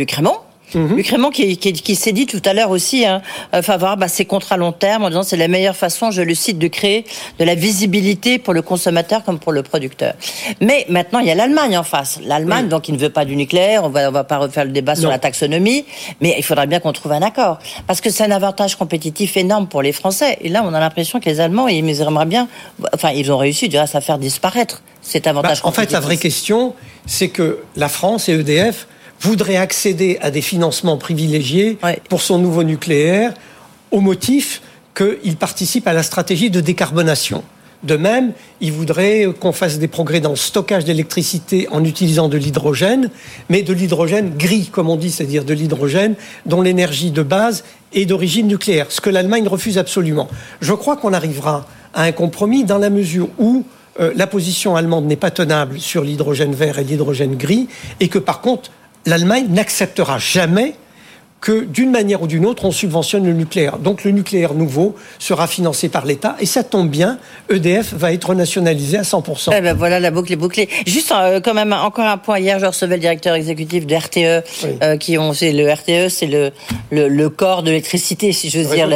Mmh. 0.74 0.96
Luc 0.96 1.12
qui, 1.32 1.56
qui, 1.56 1.96
s'est 1.96 2.12
dit 2.12 2.26
tout 2.26 2.40
à 2.44 2.52
l'heure 2.52 2.70
aussi 2.70 3.04
hein, 3.04 3.22
euh, 3.54 3.62
favorable 3.62 4.04
à 4.04 4.08
ces 4.08 4.24
contrats 4.24 4.56
long 4.56 4.72
terme 4.72 5.04
en 5.04 5.08
disant 5.08 5.22
c'est 5.22 5.37
la 5.37 5.48
meilleure 5.48 5.76
façon, 5.76 6.11
je 6.11 6.22
le 6.22 6.35
cite, 6.35 6.58
de 6.58 6.68
créer 6.68 7.04
de 7.38 7.44
la 7.44 7.54
visibilité 7.54 8.38
pour 8.38 8.54
le 8.54 8.62
consommateur 8.62 9.24
comme 9.24 9.38
pour 9.38 9.52
le 9.52 9.62
producteur. 9.62 10.14
Mais 10.61 10.87
maintenant 10.88 11.18
il 11.18 11.26
y 11.26 11.30
a 11.30 11.35
l'Allemagne 11.35 11.76
en 11.76 11.82
face. 11.82 12.20
L'Allemagne 12.24 12.68
donc 12.68 12.88
il 12.88 12.94
ne 12.94 12.98
veut 12.98 13.11
pas 13.11 13.24
du 13.24 13.37
nucléaire. 13.37 13.85
On 13.85 13.88
va 13.88 14.08
on 14.08 14.12
va 14.12 14.24
pas 14.24 14.38
refaire 14.38 14.64
le 14.64 14.70
débat 14.70 14.94
sur 14.94 15.11
la 15.11 15.18
taxonomie, 15.18 15.85
mais 16.20 16.35
il 16.38 16.44
faudrait 16.44 16.66
bien 16.66 16.80
qu'on 16.80 16.92
trouve 16.92 17.12
un 17.12 17.22
accord 17.22 17.58
parce 17.87 18.00
que 18.00 18.11
c'est 18.11 18.24
un 18.24 18.30
avantage 18.30 18.76
compétitif 18.76 19.37
énorme 19.37 19.66
pour 19.66 19.82
les 19.82 19.92
Français. 19.92 20.38
Et 20.40 20.48
là 20.48 20.62
on 20.64 20.72
a 20.74 20.80
l'impression 20.80 21.20
que 21.20 21.26
les 21.26 21.40
Allemands 21.40 21.68
ils 21.68 22.00
aimeraient 22.00 22.26
bien, 22.26 22.48
enfin 22.94 23.11
ils 23.11 23.30
ont 23.30 23.38
réussi 23.38 23.68
grâce 23.68 23.94
à 23.94 24.00
faire 24.00 24.18
disparaître 24.18 24.82
cet 25.02 25.26
avantage. 25.26 25.62
Bah, 25.62 25.68
en 25.68 25.72
fait 25.72 25.92
la 25.92 26.00
vraie 26.00 26.16
question 26.16 26.74
c'est 27.06 27.28
que 27.28 27.58
la 27.76 27.88
France 27.88 28.28
et 28.28 28.32
EDF 28.32 28.87
voudrait 29.22 29.56
accéder 29.56 30.18
à 30.20 30.30
des 30.30 30.42
financements 30.42 30.96
privilégiés 30.96 31.78
pour 32.08 32.20
son 32.20 32.38
nouveau 32.38 32.64
nucléaire 32.64 33.32
au 33.92 34.00
motif 34.00 34.62
qu'il 34.96 35.37
participe 35.37 35.87
à 35.87 35.92
la 35.92 36.02
stratégie 36.02 36.50
de 36.50 36.61
décarbonation. 36.61 37.42
De 37.85 37.96
même, 37.96 38.32
il 38.61 38.70
voudrait 38.70 39.26
qu'on 39.40 39.52
fasse 39.52 39.78
des 39.78 39.88
progrès 39.88 40.20
dans 40.20 40.30
le 40.30 40.37
stockage 40.37 40.85
d'électricité 40.85 41.68
en 41.70 41.85
utilisant 41.85 42.28
de 42.28 42.37
l'hydrogène, 42.37 43.11
mais 43.48 43.62
de 43.62 43.72
l'hydrogène 43.72 44.37
gris, 44.37 44.68
comme 44.70 44.88
on 44.88 44.96
dit, 44.96 45.11
c'est-à-dire 45.11 45.44
de 45.44 45.54
l'hydrogène 45.54 46.14
dont 46.46 46.62
l'énergie 46.62 47.11
de 47.11 47.22
base 47.22 47.64
est 47.92 48.06
d'origine 48.06 48.46
nucléaire, 48.46 48.87
ce 48.90 49.00
que 49.00 49.11
l'Allemagne 49.11 49.48
refuse 49.48 49.78
absolument. 49.78 50.28
Je 50.61 50.72
crois 50.72 50.96
qu'on 50.96 51.12
arrivera 51.12 51.66
à 51.94 52.04
un 52.04 52.12
compromis 52.12 52.64
dans 52.64 52.78
la 52.78 52.90
mesure 52.90 53.28
où 53.38 53.64
euh, 54.00 54.12
la 54.14 54.26
position 54.26 54.76
allemande 54.76 55.06
n'est 55.06 55.16
pas 55.16 55.30
tenable 55.30 55.80
sur 55.80 56.02
l'hydrogène 56.02 56.54
vert 56.54 56.78
et 56.78 56.85
l'hydrogène 56.85 57.37
gris, 57.37 57.68
et 58.00 58.08
que 58.08 58.18
par 58.18 58.40
contre, 58.40 58.70
l'Allemagne 59.07 59.47
n'acceptera 59.51 60.19
jamais 60.19 60.75
que 61.42 61.64
d'une 61.64 61.90
manière 61.90 62.22
ou 62.22 62.28
d'une 62.28 62.46
autre, 62.46 62.64
on 62.64 62.70
subventionne 62.70 63.26
le 63.26 63.33
nucléaire. 63.33 63.78
Donc 63.78 64.05
le 64.05 64.12
nucléaire 64.12 64.55
nouveau 64.55 64.94
sera 65.18 65.48
financé 65.48 65.88
par 65.88 66.07
l'État 66.07 66.37
et 66.38 66.46
ça 66.46 66.62
tombe 66.62 66.88
bien, 66.88 67.18
EDF 67.50 67.92
va 67.94 68.12
être 68.12 68.35
nationalisé 68.35 68.96
à 68.96 69.02
100%. 69.02 69.52
Eh 69.55 69.61
ben 69.61 69.74
voilà, 69.74 69.98
la 69.98 70.12
boucle 70.12 70.33
est 70.33 70.37
bouclée. 70.37 70.68
Juste 70.87 71.12
euh, 71.12 71.40
quand 71.40 71.52
même 71.52 71.72
encore 71.72 72.07
un 72.07 72.16
point. 72.16 72.38
Hier, 72.38 72.61
je 72.61 72.66
recevais 72.66 72.94
le 72.94 73.00
directeur 73.00 73.35
exécutif 73.35 73.87
de 73.87 73.94
RTE, 73.94 74.44
euh, 74.83 74.96
qui 74.96 75.18
ont, 75.18 75.33
c'est 75.33 75.52
le 75.52 75.68
RTE, 75.70 76.09
c'est 76.09 76.28
le, 76.28 76.52
le, 76.92 77.28
corps 77.28 77.64
de 77.64 77.70
l'électricité, 77.70 78.33
si 78.33 78.48
je 78.48 78.61
veux 78.61 78.74
dire. 78.74 78.88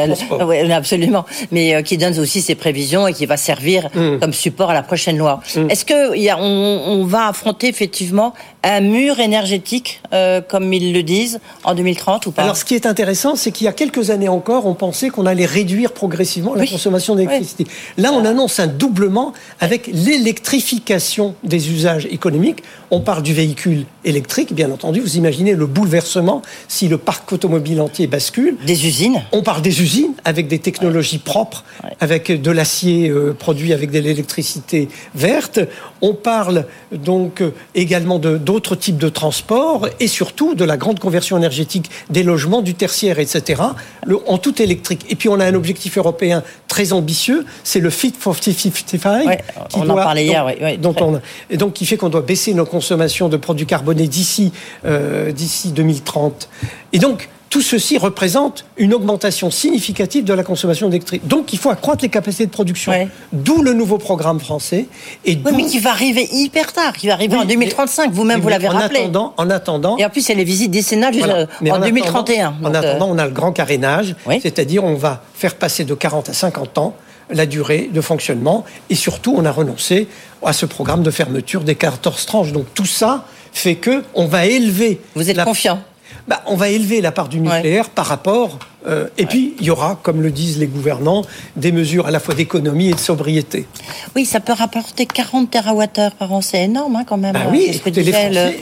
Absolument. 0.70 1.24
Mais 1.50 1.74
euh, 1.74 1.82
qui 1.82 1.98
donne 1.98 2.16
aussi 2.20 2.42
ses 2.42 2.54
prévisions 2.54 3.08
et 3.08 3.12
qui 3.12 3.26
va 3.26 3.36
servir 3.36 3.88
mm. 3.92 4.20
comme 4.20 4.32
support 4.32 4.70
à 4.70 4.74
la 4.74 4.82
prochaine 4.82 5.18
loi. 5.18 5.40
Mm. 5.56 5.70
Est-ce 5.70 5.84
que 5.84 6.16
y 6.16 6.30
a, 6.30 6.38
on, 6.38 6.44
on, 6.44 7.04
va 7.04 7.26
affronter 7.26 7.66
effectivement 7.66 8.34
un 8.62 8.80
mur 8.80 9.18
énergétique, 9.18 10.00
comme 10.48 10.72
ils 10.72 10.92
le 10.92 11.02
disent, 11.02 11.40
en 11.64 11.74
2030 11.74 12.26
ou 12.26 12.32
alors, 12.36 12.56
ce 12.56 12.64
qui 12.64 12.74
est 12.74 12.86
intéressant, 12.86 13.36
c'est 13.36 13.50
qu'il 13.50 13.64
y 13.64 13.68
a 13.68 13.72
quelques 13.72 14.10
années 14.10 14.28
encore, 14.28 14.66
on 14.66 14.74
pensait 14.74 15.08
qu'on 15.08 15.26
allait 15.26 15.46
réduire 15.46 15.92
progressivement 15.92 16.54
la 16.54 16.66
consommation 16.66 17.14
d'électricité. 17.14 17.66
Là, 17.96 18.12
on 18.12 18.24
annonce 18.24 18.60
un 18.60 18.66
doublement 18.66 19.32
avec 19.60 19.88
l'électrification 19.92 21.34
des 21.44 21.70
usages 21.70 22.06
économiques. 22.10 22.62
On 22.90 23.00
parle 23.00 23.22
du 23.22 23.32
véhicule 23.32 23.84
électrique, 24.04 24.52
bien 24.52 24.70
entendu. 24.70 25.00
Vous 25.00 25.16
imaginez 25.16 25.54
le 25.54 25.66
bouleversement 25.66 26.42
si 26.68 26.88
le 26.88 26.98
parc 26.98 27.32
automobile 27.32 27.80
entier 27.80 28.06
bascule. 28.06 28.56
Des 28.66 28.86
usines. 28.86 29.22
On 29.32 29.42
parle 29.42 29.62
des 29.62 29.82
usines 29.82 30.12
avec 30.24 30.48
des 30.48 30.58
technologies 30.58 31.18
propres, 31.18 31.64
avec 32.00 32.30
de 32.40 32.50
l'acier 32.50 33.08
euh, 33.08 33.32
produit 33.32 33.72
avec 33.72 33.90
de 33.90 33.98
l'électricité 33.98 34.88
verte. 35.14 35.60
On 36.02 36.14
parle 36.14 36.66
donc 36.92 37.40
euh, 37.40 37.52
également 37.74 38.18
d'autres 38.18 38.76
types 38.76 38.98
de 38.98 39.08
transports 39.08 39.88
et 40.00 40.08
surtout 40.08 40.54
de 40.54 40.64
la 40.64 40.76
grande 40.76 41.00
conversion 41.00 41.36
énergétique 41.36 41.90
des 42.10 42.25
logements, 42.26 42.62
du 42.62 42.74
tertiaire, 42.74 43.18
etc., 43.18 43.62
en 44.26 44.38
tout 44.38 44.60
électrique. 44.60 45.06
Et 45.08 45.16
puis 45.16 45.28
on 45.28 45.40
a 45.40 45.46
un 45.46 45.54
objectif 45.54 45.96
européen 45.96 46.42
très 46.68 46.92
ambitieux, 46.92 47.44
c'est 47.64 47.80
le 47.80 47.90
Fit 47.90 48.14
for 48.18 48.36
55. 48.36 49.42
on 49.74 49.88
en 49.88 49.94
parlait 49.94 50.26
hier, 50.26 50.44
oui. 50.46 50.78
et 51.50 51.56
donc 51.56 51.72
qui 51.72 51.86
fait 51.86 51.96
qu'on 51.96 52.08
doit 52.08 52.22
baisser 52.22 52.54
nos 52.54 52.66
consommations 52.66 53.28
de 53.28 53.36
produits 53.36 53.66
carbonés 53.66 54.08
d'ici 54.08 54.52
euh, 54.84 55.32
d'ici 55.32 55.72
2030. 55.72 56.48
Et 56.92 56.98
donc 56.98 57.28
tout 57.50 57.62
ceci 57.62 57.96
représente 57.96 58.64
une 58.76 58.92
augmentation 58.92 59.50
significative 59.50 60.24
de 60.24 60.32
la 60.32 60.42
consommation 60.42 60.88
d'électricité. 60.88 61.26
Donc 61.26 61.52
il 61.52 61.58
faut 61.58 61.70
accroître 61.70 62.02
les 62.02 62.08
capacités 62.08 62.46
de 62.46 62.50
production. 62.50 62.92
D'où 63.32 63.62
le 63.62 63.72
nouveau 63.72 63.98
programme 63.98 64.40
français. 64.40 64.86
Et 65.24 65.38
oui, 65.44 65.52
mais 65.56 65.64
qui 65.66 65.78
va 65.78 65.90
arriver 65.90 66.28
hyper 66.32 66.72
tard, 66.72 66.94
qui 66.94 67.06
va 67.06 67.14
arriver 67.14 67.36
en 67.36 67.44
2035. 67.44 68.10
Vous-même, 68.12 68.40
vous 68.40 68.48
l'avez 68.48 68.68
rappelé. 68.68 69.00
Attendant, 69.00 69.34
en 69.36 69.50
attendant. 69.50 69.96
Et 69.96 70.04
en 70.04 70.10
plus, 70.10 70.28
il 70.28 70.30
y 70.30 70.32
a 70.32 70.38
les 70.38 70.44
visites 70.44 70.70
décennales 70.70 71.14
en, 71.60 71.78
2031. 71.78 72.54
en 72.62 72.74
euh, 72.74 72.78
attendant, 72.78 73.08
on 73.10 73.18
a 73.18 73.26
le 73.26 73.32
grand 73.32 73.52
carénage, 73.52 74.16
c'est-à-dire 74.42 74.84
on 74.84 74.94
va 74.94 75.22
faire 75.34 75.54
passer 75.54 75.84
de 75.84 75.94
40 75.94 76.30
à 76.30 76.32
50 76.32 76.78
ans 76.78 76.94
la 77.30 77.46
durée 77.46 77.90
de 77.92 78.00
fonctionnement. 78.00 78.64
Et 78.90 78.94
surtout, 78.94 79.34
on 79.36 79.44
a 79.44 79.52
renoncé 79.52 80.08
à 80.44 80.52
ce 80.52 80.66
programme 80.66 81.02
de 81.02 81.10
fermeture 81.10 81.62
des 81.62 81.74
14 81.74 82.26
tranches. 82.26 82.52
Donc 82.52 82.66
tout 82.74 82.86
ça 82.86 83.24
fait 83.52 83.76
que 83.76 84.04
on 84.14 84.26
va 84.26 84.46
élever. 84.46 85.00
Vous 85.14 85.30
êtes 85.30 85.42
confiant 85.42 85.80
bah, 86.28 86.42
on 86.46 86.56
va 86.56 86.68
élever 86.68 87.00
la 87.00 87.12
part 87.12 87.28
du 87.28 87.40
nucléaire 87.40 87.90
par 87.90 88.06
rapport. 88.06 88.58
Euh, 88.86 89.08
et 89.18 89.26
puis, 89.26 89.54
il 89.58 89.66
y 89.66 89.70
aura, 89.70 89.98
comme 90.02 90.22
le 90.22 90.30
disent 90.30 90.58
les 90.58 90.66
gouvernants, 90.66 91.22
des 91.56 91.72
mesures 91.72 92.06
à 92.06 92.10
la 92.10 92.20
fois 92.20 92.34
d'économie 92.34 92.90
et 92.90 92.94
de 92.94 92.98
sobriété. 92.98 93.66
Oui, 94.14 94.24
ça 94.24 94.40
peut 94.40 94.52
rapporter 94.52 95.06
40 95.06 95.50
TWh 95.50 96.10
par 96.18 96.32
an. 96.32 96.40
C'est 96.40 96.62
énorme, 96.62 96.96
hein, 96.96 97.04
quand 97.06 97.16
même. 97.16 97.32
Bah 97.32 97.46
oui, 97.50 97.80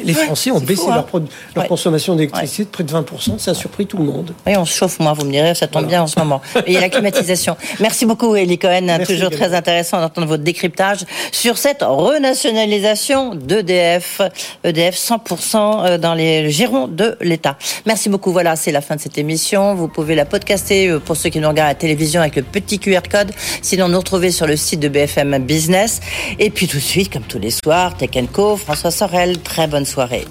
les 0.05 0.15
Français, 0.15 0.51
ont 0.51 0.61
baissé 0.61 0.87
leur, 0.87 1.07
hein. 1.15 1.65
consommation 1.69 2.17
d'électricité 2.17 2.65
de 2.65 2.69
près 2.69 2.85
de 2.85 2.93
20%. 2.93 3.39
Ça 3.39 3.51
a 3.53 3.55
surpris 3.55 3.87
tout 3.87 3.99
le 3.99 4.05
monde. 4.05 4.33
Oui, 4.47 4.57
on 4.57 4.65
se 4.65 4.75
chauffe, 4.75 4.99
moi, 5.01 5.13
vous 5.13 5.25
me 5.25 5.31
direz, 5.31 5.55
ça 5.55 5.67
tombe 5.67 5.87
bien 5.87 6.03
en 6.03 6.07
ce 6.07 6.19
moment. 6.19 6.41
il 6.67 6.73
y 6.73 6.77
a 6.77 6.81
la 6.81 6.89
climatisation. 6.89 7.57
Merci 7.81 8.07
beaucoup, 8.07 8.35
Elie 8.35 8.59
Cohen. 8.59 8.99
toujours 9.07 9.31
très 9.31 9.55
intéressant 9.55 10.01
d'entendre 10.01 10.27
votre 10.27 10.43
décryptage 10.43 11.05
sur 11.33 11.59
cette 11.59 11.83
renationalisation 11.83 13.35
d'EDF. 13.35 14.21
EDF 14.65 14.97
100% 14.97 15.99
dans 15.99 16.15
les 16.15 16.51
gérants 16.51 16.89
de 16.89 17.17
l'État. 17.21 17.57
Merci 17.87 18.09
beaucoup. 18.09 18.33
Voilà, 18.33 18.57
c'est 18.57 18.73
la 18.73 18.81
fin 18.81 18.97
de 18.97 19.01
cette 19.01 19.19
émission. 19.19 19.75
Vous 19.75 19.89
pouvez 19.89 20.14
la 20.15 20.25
podcaster 20.25 20.89
euh, 20.89 20.99
pour 20.99 21.17
ceux 21.17 21.31
qui 21.31 21.41
nous 21.41 21.49
regardent 21.49 21.71
à 21.71 21.73
la 21.73 21.75
télévision 21.75 22.21
avec 22.21 22.37
le 22.37 22.43
petit 22.43 22.79
QR 22.79 23.03
code. 23.11 23.33
Sinon, 23.63 23.89
nous 23.89 23.99
retrouver 23.99 24.31
sur 24.31 24.47
le 24.47 24.57
site 24.57 24.81
de 24.81 24.89
BFM 24.89 25.39
Business. 25.39 26.01
Et 26.39 26.51
puis 26.51 26.67
tout 26.67 26.79
de 26.79 26.83
suite, 26.83 27.13
comme 27.13 27.23
tous 27.23 27.39
les 27.39 27.51
soirs, 27.51 27.97
Tech 27.97 28.11
Co, 28.33 28.57
François 28.57 28.91
Sorel. 28.91 29.41
Très 29.41 29.67
bonne 29.67 29.87
soirée. 29.87 30.25